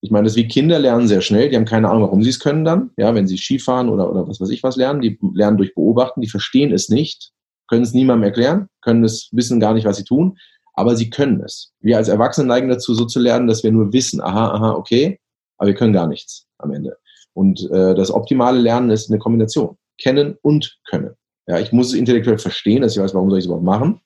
ich 0.00 0.10
meine, 0.10 0.24
das 0.24 0.34
ist 0.34 0.36
wie 0.36 0.48
Kinder 0.48 0.78
lernen 0.78 1.08
sehr 1.08 1.22
schnell. 1.22 1.48
Die 1.48 1.56
haben 1.56 1.64
keine 1.64 1.88
Ahnung, 1.88 2.02
warum 2.02 2.22
sie 2.22 2.30
es 2.30 2.38
können 2.38 2.64
dann. 2.64 2.90
Ja, 2.96 3.14
wenn 3.14 3.26
sie 3.26 3.38
Skifahren 3.38 3.88
oder, 3.88 4.10
oder 4.10 4.28
was 4.28 4.40
weiß 4.40 4.50
ich 4.50 4.62
was 4.62 4.76
lernen. 4.76 5.00
Die 5.00 5.18
lernen 5.34 5.56
durch 5.56 5.74
Beobachten. 5.74 6.20
Die 6.20 6.28
verstehen 6.28 6.72
es 6.72 6.88
nicht, 6.88 7.32
können 7.68 7.82
es 7.82 7.92
niemandem 7.92 8.24
erklären, 8.24 8.68
können 8.82 9.04
es 9.04 9.28
wissen 9.32 9.60
gar 9.60 9.74
nicht, 9.74 9.86
was 9.86 9.96
sie 9.96 10.04
tun. 10.04 10.38
Aber 10.74 10.94
sie 10.94 11.08
können 11.08 11.40
es. 11.40 11.72
Wir 11.80 11.96
als 11.96 12.08
Erwachsene 12.08 12.48
neigen 12.48 12.68
dazu, 12.68 12.94
so 12.94 13.06
zu 13.06 13.18
lernen, 13.18 13.46
dass 13.46 13.64
wir 13.64 13.72
nur 13.72 13.92
wissen, 13.94 14.20
aha, 14.20 14.52
aha, 14.52 14.72
okay, 14.72 15.18
aber 15.56 15.68
wir 15.68 15.74
können 15.74 15.94
gar 15.94 16.06
nichts 16.06 16.46
am 16.58 16.70
Ende. 16.70 16.98
Und 17.32 17.68
äh, 17.70 17.94
das 17.94 18.10
optimale 18.10 18.58
Lernen 18.58 18.90
ist 18.90 19.10
eine 19.10 19.18
Kombination. 19.18 19.76
Kennen 19.98 20.36
und 20.42 20.78
können. 20.88 21.14
Ja, 21.46 21.58
ich 21.58 21.72
muss 21.72 21.88
es 21.88 21.94
intellektuell 21.94 22.38
verstehen, 22.38 22.82
dass 22.82 22.94
ich 22.94 23.02
weiß, 23.02 23.14
warum 23.14 23.30
soll 23.30 23.38
ich 23.38 23.44
es 23.44 23.46
überhaupt 23.46 23.64
machen. 23.64 24.00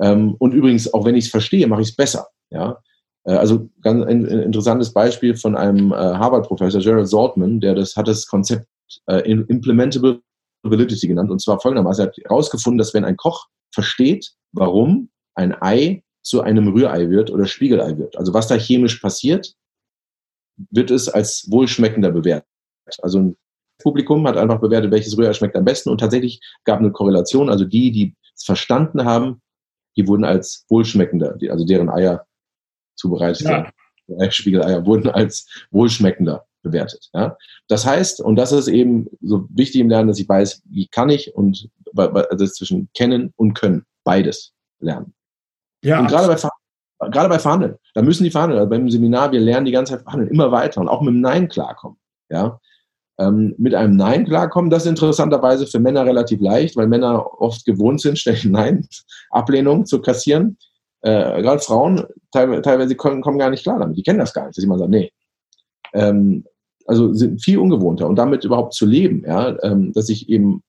Ähm, 0.00 0.36
und 0.38 0.52
übrigens, 0.52 0.92
auch 0.92 1.04
wenn 1.04 1.16
ich 1.16 1.24
es 1.24 1.30
verstehe, 1.30 1.66
mache 1.66 1.82
ich 1.82 1.88
es 1.88 1.96
besser. 1.96 2.28
Ja, 2.50 2.78
äh, 3.24 3.32
also 3.32 3.68
ganz 3.82 4.04
ein, 4.04 4.26
ein, 4.26 4.40
interessantes 4.40 4.92
Beispiel 4.92 5.36
von 5.36 5.56
einem 5.56 5.92
äh, 5.92 5.96
Harvard-Professor, 5.96 6.80
Gerald 6.80 7.08
Sortman, 7.08 7.60
der 7.60 7.74
das 7.74 7.96
hat 7.96 8.08
das 8.08 8.26
Konzept 8.26 8.66
äh, 9.06 9.20
Implementable 9.30 10.20
Validity 10.62 11.08
genannt. 11.08 11.30
Und 11.30 11.40
zwar 11.40 11.60
folgendermaßen, 11.60 12.04
er 12.04 12.08
hat 12.08 12.16
herausgefunden, 12.16 12.78
dass 12.78 12.94
wenn 12.94 13.04
ein 13.04 13.16
Koch 13.16 13.46
versteht, 13.72 14.32
warum 14.52 15.10
ein 15.34 15.60
Ei 15.60 16.02
zu 16.22 16.42
einem 16.42 16.68
Rührei 16.68 17.08
wird 17.08 17.30
oder 17.30 17.46
Spiegelei 17.46 17.96
wird, 17.96 18.16
also 18.16 18.34
was 18.34 18.48
da 18.48 18.56
chemisch 18.56 18.98
passiert, 18.98 19.54
wird 20.70 20.90
es 20.90 21.08
als 21.08 21.46
wohlschmeckender 21.50 22.10
bewertet. 22.10 22.48
Also 23.02 23.18
ein 23.20 23.36
Publikum 23.82 24.26
hat 24.26 24.36
einfach 24.36 24.60
bewertet, 24.60 24.90
welches 24.90 25.16
Rührei 25.16 25.32
schmeckt 25.32 25.56
am 25.56 25.64
besten 25.64 25.88
und 25.88 25.98
tatsächlich 25.98 26.40
gab 26.64 26.80
eine 26.80 26.92
Korrelation. 26.92 27.48
Also 27.48 27.64
die, 27.64 27.90
die 27.90 28.14
es 28.36 28.44
verstanden 28.44 29.04
haben, 29.04 29.40
die 29.96 30.06
wurden 30.06 30.24
als 30.24 30.66
wohlschmeckender, 30.68 31.36
also 31.50 31.64
deren 31.64 31.88
Eier 31.88 32.26
zubereitet 32.96 33.46
ja. 33.46 34.30
Spiegeleier 34.30 34.84
wurden 34.84 35.08
als 35.08 35.46
wohlschmeckender 35.70 36.46
bewertet. 36.62 37.08
Ja? 37.14 37.36
Das 37.68 37.86
heißt, 37.86 38.20
und 38.20 38.36
das 38.36 38.52
ist 38.52 38.68
eben 38.68 39.06
so 39.20 39.46
wichtig 39.50 39.80
im 39.80 39.88
Lernen, 39.88 40.08
dass 40.08 40.18
ich 40.18 40.28
weiß, 40.28 40.62
wie 40.66 40.86
kann 40.88 41.10
ich 41.10 41.34
und 41.34 41.68
also 41.94 42.46
zwischen 42.46 42.88
kennen 42.94 43.32
und 43.36 43.54
können 43.54 43.84
beides 44.04 44.52
lernen. 44.80 45.14
Ja, 45.82 46.00
und 46.00 46.08
gerade 46.08 46.28
bei 46.28 46.36
gerade 47.10 47.28
bei 47.28 47.38
Verhandeln, 47.38 47.76
da 47.94 48.02
müssen 48.02 48.24
die 48.24 48.30
verhandeln. 48.30 48.58
Also 48.58 48.70
beim 48.70 48.90
Seminar, 48.90 49.32
wir 49.32 49.40
lernen 49.40 49.66
die 49.66 49.72
ganze 49.72 49.94
Zeit 49.94 50.02
verhandeln, 50.02 50.30
immer 50.30 50.52
weiter 50.52 50.80
und 50.80 50.88
auch 50.88 51.00
mit 51.00 51.14
dem 51.14 51.20
Nein 51.20 51.48
klarkommen. 51.48 51.98
Ja? 52.28 52.60
Ähm, 53.18 53.54
mit 53.58 53.74
einem 53.74 53.96
Nein 53.96 54.26
klarkommen, 54.26 54.70
das 54.70 54.84
ist 54.84 54.90
interessanterweise 54.90 55.66
für 55.66 55.78
Männer 55.78 56.04
relativ 56.04 56.40
leicht, 56.40 56.76
weil 56.76 56.86
Männer 56.86 57.40
oft 57.40 57.64
gewohnt 57.64 58.00
sind, 58.00 58.18
schnell 58.18 58.38
Nein, 58.44 58.86
Ablehnung 59.30 59.86
zu 59.86 60.00
kassieren. 60.00 60.58
Äh, 61.02 61.40
gerade 61.42 61.60
Frauen 61.60 62.04
teilweise, 62.30 62.62
teilweise 62.62 62.94
kommen, 62.94 63.22
kommen, 63.22 63.38
gar 63.38 63.50
nicht 63.50 63.62
klar 63.62 63.78
damit. 63.78 63.96
Die 63.96 64.02
kennen 64.02 64.18
das 64.18 64.34
gar 64.34 64.46
nicht, 64.46 64.56
dass 64.56 64.62
jemand 64.62 64.80
sagt, 64.80 64.90
nee. 64.90 65.12
Ähm, 65.94 66.44
also 66.86 67.12
sind 67.12 67.42
viel 67.42 67.58
ungewohnter 67.58 68.08
und 68.08 68.16
damit 68.16 68.44
überhaupt 68.44 68.74
zu 68.74 68.86
leben, 68.86 69.22
ja, 69.26 69.56
ähm, 69.62 69.92
dass 69.92 70.08
ich 70.08 70.28
eben 70.28 70.62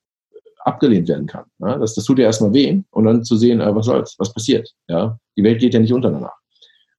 abgelehnt 0.63 1.07
werden 1.07 1.25
kann. 1.25 1.45
Ja? 1.59 1.77
Das, 1.77 1.95
das 1.95 2.05
tut 2.05 2.19
ja 2.19 2.25
erstmal 2.25 2.53
weh 2.53 2.81
und 2.91 3.05
dann 3.05 3.23
zu 3.23 3.35
sehen, 3.35 3.59
äh, 3.59 3.75
was 3.75 3.85
soll's, 3.87 4.15
was 4.19 4.33
passiert. 4.33 4.69
Ja? 4.87 5.17
Die 5.37 5.43
Welt 5.43 5.59
geht 5.59 5.73
ja 5.73 5.79
nicht 5.79 5.93
unter 5.93 6.11
danach. 6.11 6.35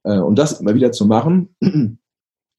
Äh, 0.04 0.18
und 0.18 0.36
das 0.38 0.60
immer 0.60 0.74
wieder 0.74 0.92
zu 0.92 1.06
machen 1.06 1.54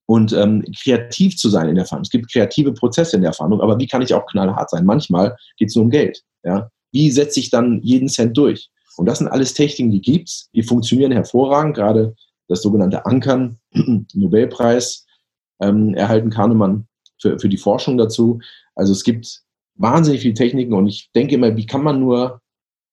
und 0.06 0.34
ähm, 0.34 0.64
kreativ 0.82 1.36
zu 1.36 1.50
sein 1.50 1.70
in 1.70 1.76
der 1.76 1.86
Verhandlung. 1.86 2.06
Es 2.06 2.12
gibt 2.12 2.32
kreative 2.32 2.74
Prozesse 2.74 3.18
in 3.18 3.24
der 3.24 3.34
Verhandlung, 3.34 3.62
aber 3.62 3.78
wie 3.80 3.88
kann 3.88 4.02
ich 4.02 4.14
auch 4.14 4.26
knallhart 4.28 4.70
sein? 4.70 4.86
Manchmal 4.86 5.36
geht 5.58 5.70
es 5.70 5.76
nur 5.76 5.86
um 5.86 5.92
Geld. 5.92 6.22
Ja? 6.44 6.70
Wie 6.92 7.12
setze 7.12 7.40
ich 7.40 7.50
dann 7.50 7.82
jeden 7.82 8.08
Cent 8.08 8.38
durch? 8.38 8.70
Und 8.96 9.08
das 9.08 9.18
sind 9.18 9.28
alles 9.28 9.54
Techniken, 9.54 9.92
die 9.92 10.02
gibt's, 10.02 10.50
die 10.54 10.64
funktionieren 10.64 11.12
hervorragend. 11.12 11.76
Gerade 11.76 12.16
das 12.48 12.62
sogenannte 12.62 13.06
Ankern, 13.06 13.58
Nobelpreis 14.14 15.06
ähm, 15.62 15.94
erhalten 15.94 16.30
Kahnemann 16.30 16.88
für, 17.20 17.40
für 17.40 17.50
die 17.50 17.58
Forschung 17.58 17.98
dazu. 17.98 18.40
Also 18.76 18.92
es 18.92 19.04
gibt 19.04 19.42
wahnsinnig 19.76 20.22
viele 20.22 20.34
Techniken 20.34 20.74
und 20.74 20.88
ich 20.88 21.10
denke 21.16 21.36
immer, 21.36 21.56
wie 21.56 21.66
kann 21.66 21.84
man 21.84 22.00
nur 22.00 22.42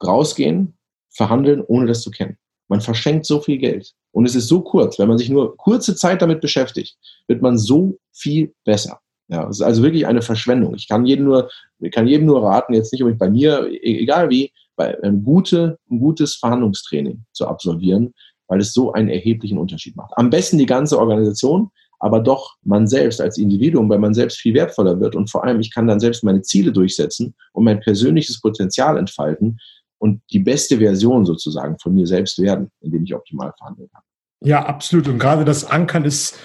rausgehen, 0.02 0.78
verhandeln, 1.10 1.62
ohne 1.66 1.86
das 1.86 2.02
zu 2.02 2.10
kennen? 2.10 2.36
Man 2.68 2.80
verschenkt 2.80 3.26
so 3.26 3.40
viel 3.40 3.58
Geld. 3.58 3.92
Und 4.12 4.26
es 4.26 4.34
ist 4.34 4.48
so 4.48 4.60
kurz, 4.60 4.98
wenn 4.98 5.08
man 5.08 5.18
sich 5.18 5.28
nur 5.28 5.56
kurze 5.56 5.94
Zeit 5.94 6.22
damit 6.22 6.40
beschäftigt, 6.40 6.96
wird 7.26 7.42
man 7.42 7.58
so 7.58 7.98
viel 8.12 8.54
besser. 8.64 9.00
Ja, 9.28 9.48
es 9.48 9.58
ist 9.58 9.62
also 9.62 9.82
wirklich 9.82 10.06
eine 10.06 10.22
Verschwendung. 10.22 10.74
Ich 10.74 10.88
kann 10.88 11.06
jedem 11.06 11.26
nur, 11.26 11.50
kann 11.92 12.08
jedem 12.08 12.26
nur 12.26 12.42
raten, 12.42 12.74
jetzt 12.74 12.92
nicht 12.92 13.02
unbedingt 13.02 13.20
bei 13.20 13.30
mir, 13.30 13.68
e-, 13.70 14.00
egal 14.00 14.28
wie, 14.28 14.52
bei 14.74 15.00
ein, 15.02 15.22
gute, 15.22 15.78
ein 15.90 16.00
gutes 16.00 16.34
Verhandlungstraining 16.36 17.22
zu 17.32 17.46
absolvieren, 17.46 18.12
weil 18.48 18.60
es 18.60 18.72
so 18.72 18.92
einen 18.92 19.08
erheblichen 19.08 19.58
Unterschied 19.58 19.94
macht. 19.94 20.12
Am 20.16 20.30
besten 20.30 20.58
die 20.58 20.66
ganze 20.66 20.98
Organisation, 20.98 21.70
aber 22.00 22.20
doch 22.20 22.56
man 22.62 22.88
selbst 22.88 23.20
als 23.20 23.38
Individuum, 23.38 23.88
weil 23.88 23.98
man 23.98 24.14
selbst 24.14 24.38
viel 24.38 24.54
wertvoller 24.54 24.98
wird 24.98 25.14
und 25.14 25.30
vor 25.30 25.44
allem 25.44 25.60
ich 25.60 25.72
kann 25.72 25.86
dann 25.86 26.00
selbst 26.00 26.24
meine 26.24 26.42
Ziele 26.42 26.72
durchsetzen 26.72 27.34
und 27.52 27.64
mein 27.64 27.80
persönliches 27.80 28.40
Potenzial 28.40 28.98
entfalten 28.98 29.58
und 29.98 30.22
die 30.32 30.40
beste 30.40 30.78
Version 30.78 31.26
sozusagen 31.26 31.78
von 31.78 31.94
mir 31.94 32.06
selbst 32.06 32.40
werden, 32.40 32.70
indem 32.80 33.04
ich 33.04 33.14
optimal 33.14 33.52
verhandeln 33.56 33.90
kann. 33.92 34.02
Ja, 34.42 34.64
absolut. 34.64 35.06
Und 35.06 35.18
gerade 35.18 35.44
das 35.44 35.64
Ankern 35.64 36.04
ist 36.04 36.38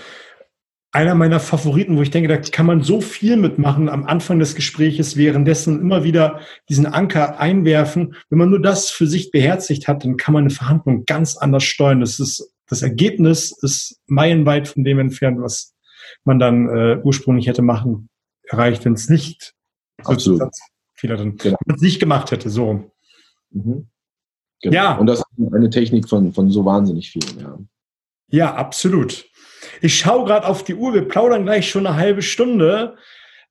einer 0.91 1.15
meiner 1.15 1.41
Favoriten, 1.41 1.97
wo 1.97 2.01
ich 2.01 2.11
denke, 2.11 2.29
da 2.29 2.37
kann 2.37 2.65
man 2.65 2.81
so 2.81 3.01
viel 3.01 3.35
mitmachen 3.35 3.89
am 3.89 4.05
Anfang 4.05 4.39
des 4.39 4.55
Gespräches, 4.55 5.17
währenddessen 5.17 5.81
immer 5.81 6.05
wieder 6.05 6.39
diesen 6.69 6.85
Anker 6.85 7.39
einwerfen. 7.39 8.15
Wenn 8.29 8.39
man 8.39 8.49
nur 8.49 8.61
das 8.61 8.89
für 8.89 9.07
sich 9.07 9.31
beherzigt 9.31 9.89
hat, 9.89 10.05
dann 10.05 10.15
kann 10.15 10.33
man 10.33 10.43
eine 10.43 10.51
Verhandlung 10.51 11.05
ganz 11.05 11.35
anders 11.35 11.63
steuern. 11.63 11.99
Das 11.99 12.19
ist 12.19 12.54
das 12.67 12.81
Ergebnis 12.81 13.51
ist 13.61 14.01
meilenweit 14.07 14.67
von 14.67 14.83
dem 14.83 14.99
entfernt, 14.99 15.41
was 15.41 15.75
man 16.23 16.39
dann 16.39 16.69
äh, 16.69 16.99
ursprünglich 17.03 17.47
hätte 17.47 17.61
machen 17.61 18.09
erreicht, 18.47 18.85
wenn 18.85 18.93
es 18.93 19.09
nicht 19.09 19.53
Absolut. 20.03 20.51
Fehler 20.93 21.17
drin, 21.17 21.35
genau. 21.37 21.57
wenn 21.65 21.75
es 21.75 21.81
nicht 21.81 21.99
gemacht 21.99 22.31
hätte. 22.31 22.49
So. 22.49 22.91
Mhm. 23.51 23.87
Genau. 24.61 24.75
Ja. 24.75 24.93
Und 24.97 25.07
das 25.07 25.19
ist 25.19 25.53
eine 25.53 25.69
Technik 25.69 26.07
von, 26.07 26.33
von 26.33 26.49
so 26.49 26.65
wahnsinnig 26.65 27.09
vielen, 27.11 27.39
ja. 27.39 27.57
Ja, 28.29 28.55
absolut. 28.55 29.25
Ich 29.81 29.99
schaue 29.99 30.25
gerade 30.25 30.47
auf 30.47 30.63
die 30.63 30.75
Uhr, 30.75 30.93
wir 30.93 31.07
plaudern 31.07 31.43
gleich 31.43 31.69
schon 31.69 31.85
eine 31.85 31.95
halbe 31.95 32.21
Stunde. 32.21 32.95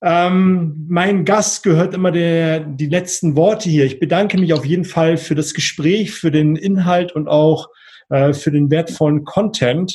Ähm, 0.02 0.86
mein 0.88 1.24
Gast 1.24 1.62
gehört 1.62 1.94
immer 1.94 2.10
der, 2.10 2.60
die 2.60 2.88
letzten 2.88 3.36
Worte 3.36 3.68
hier. 3.68 3.84
Ich 3.84 4.00
bedanke 4.00 4.38
mich 4.38 4.52
auf 4.52 4.66
jeden 4.66 4.84
Fall 4.84 5.16
für 5.16 5.34
das 5.34 5.54
Gespräch, 5.54 6.12
für 6.12 6.30
den 6.30 6.56
Inhalt 6.56 7.12
und 7.12 7.28
auch 7.28 7.68
äh, 8.14 8.32
für 8.32 8.52
den 8.52 8.70
wertvollen 8.70 9.24
Content. 9.24 9.92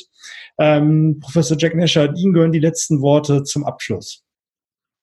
Ähm, 0.58 1.18
Professor 1.20 1.56
Jack 1.58 1.74
Nasher, 1.74 2.14
Ihnen 2.14 2.34
gehören 2.34 2.52
die 2.52 2.60
letzten 2.60 3.00
Worte 3.00 3.44
zum 3.44 3.64
Abschluss. 3.64 4.22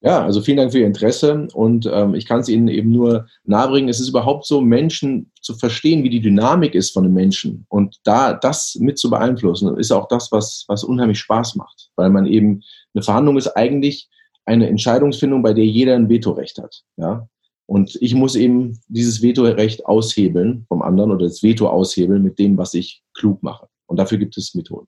Ja, 0.02 0.24
also 0.24 0.42
vielen 0.42 0.58
Dank 0.58 0.72
für 0.72 0.78
Ihr 0.80 0.86
Interesse 0.86 1.48
und 1.54 1.90
ähm, 1.92 2.14
ich 2.14 2.28
kann 2.28 2.42
es 2.42 2.50
Ihnen 2.50 2.68
eben 2.68 2.92
nur 2.92 3.26
nahebringen. 3.46 3.90
Es 3.90 4.00
ist 4.00 4.10
überhaupt 4.10 4.46
so, 4.46 4.62
Menschen 4.62 5.32
zu 5.42 5.56
verstehen, 5.56 6.04
wie 6.04 6.12
die 6.12 6.22
Dynamik 6.22 6.76
ist 6.76 6.92
von 6.92 7.06
einem 7.06 7.16
Menschen 7.16 7.66
und 7.70 7.98
da 8.04 8.34
das 8.34 8.78
mit 8.80 9.00
zu 9.00 9.10
beeinflussen, 9.10 9.76
ist 9.78 9.92
auch 9.92 10.08
das, 10.08 10.32
was, 10.32 10.66
was 10.68 10.84
unheimlich 10.84 11.18
Spaß 11.18 11.56
macht, 11.56 11.90
weil 11.96 12.12
man 12.12 12.28
eben, 12.28 12.62
eine 12.94 13.02
Verhandlung 13.02 13.38
ist 13.38 13.48
eigentlich 13.48 14.08
eine 14.46 14.68
Entscheidungsfindung, 14.68 15.42
bei 15.42 15.54
der 15.54 15.66
jeder 15.66 15.96
ein 15.96 16.08
Vetorecht 16.08 16.60
hat. 16.60 16.84
Ja? 16.98 17.28
Und 17.68 17.98
ich 18.02 18.16
muss 18.16 18.36
eben 18.36 18.80
dieses 18.88 19.22
Vetorecht 19.22 19.86
aushebeln 19.86 20.66
vom 20.70 20.82
anderen 20.82 21.12
oder 21.12 21.26
das 21.26 21.44
Veto 21.44 21.68
aushebeln 21.68 22.24
mit 22.24 22.40
dem, 22.40 22.58
was 22.58 22.74
ich 22.74 23.04
klug 23.14 23.44
mache. 23.44 23.68
Und 23.88 23.98
dafür 23.98 24.18
gibt 24.18 24.38
es 24.38 24.56
Methoden. 24.56 24.88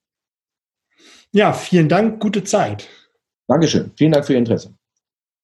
Ja, 1.31 1.53
vielen 1.53 1.89
Dank, 1.89 2.19
gute 2.21 2.43
Zeit. 2.43 2.87
Dankeschön. 3.47 3.91
Vielen 3.95 4.13
Dank 4.13 4.25
für 4.25 4.33
Ihr 4.33 4.39
Interesse. 4.39 4.73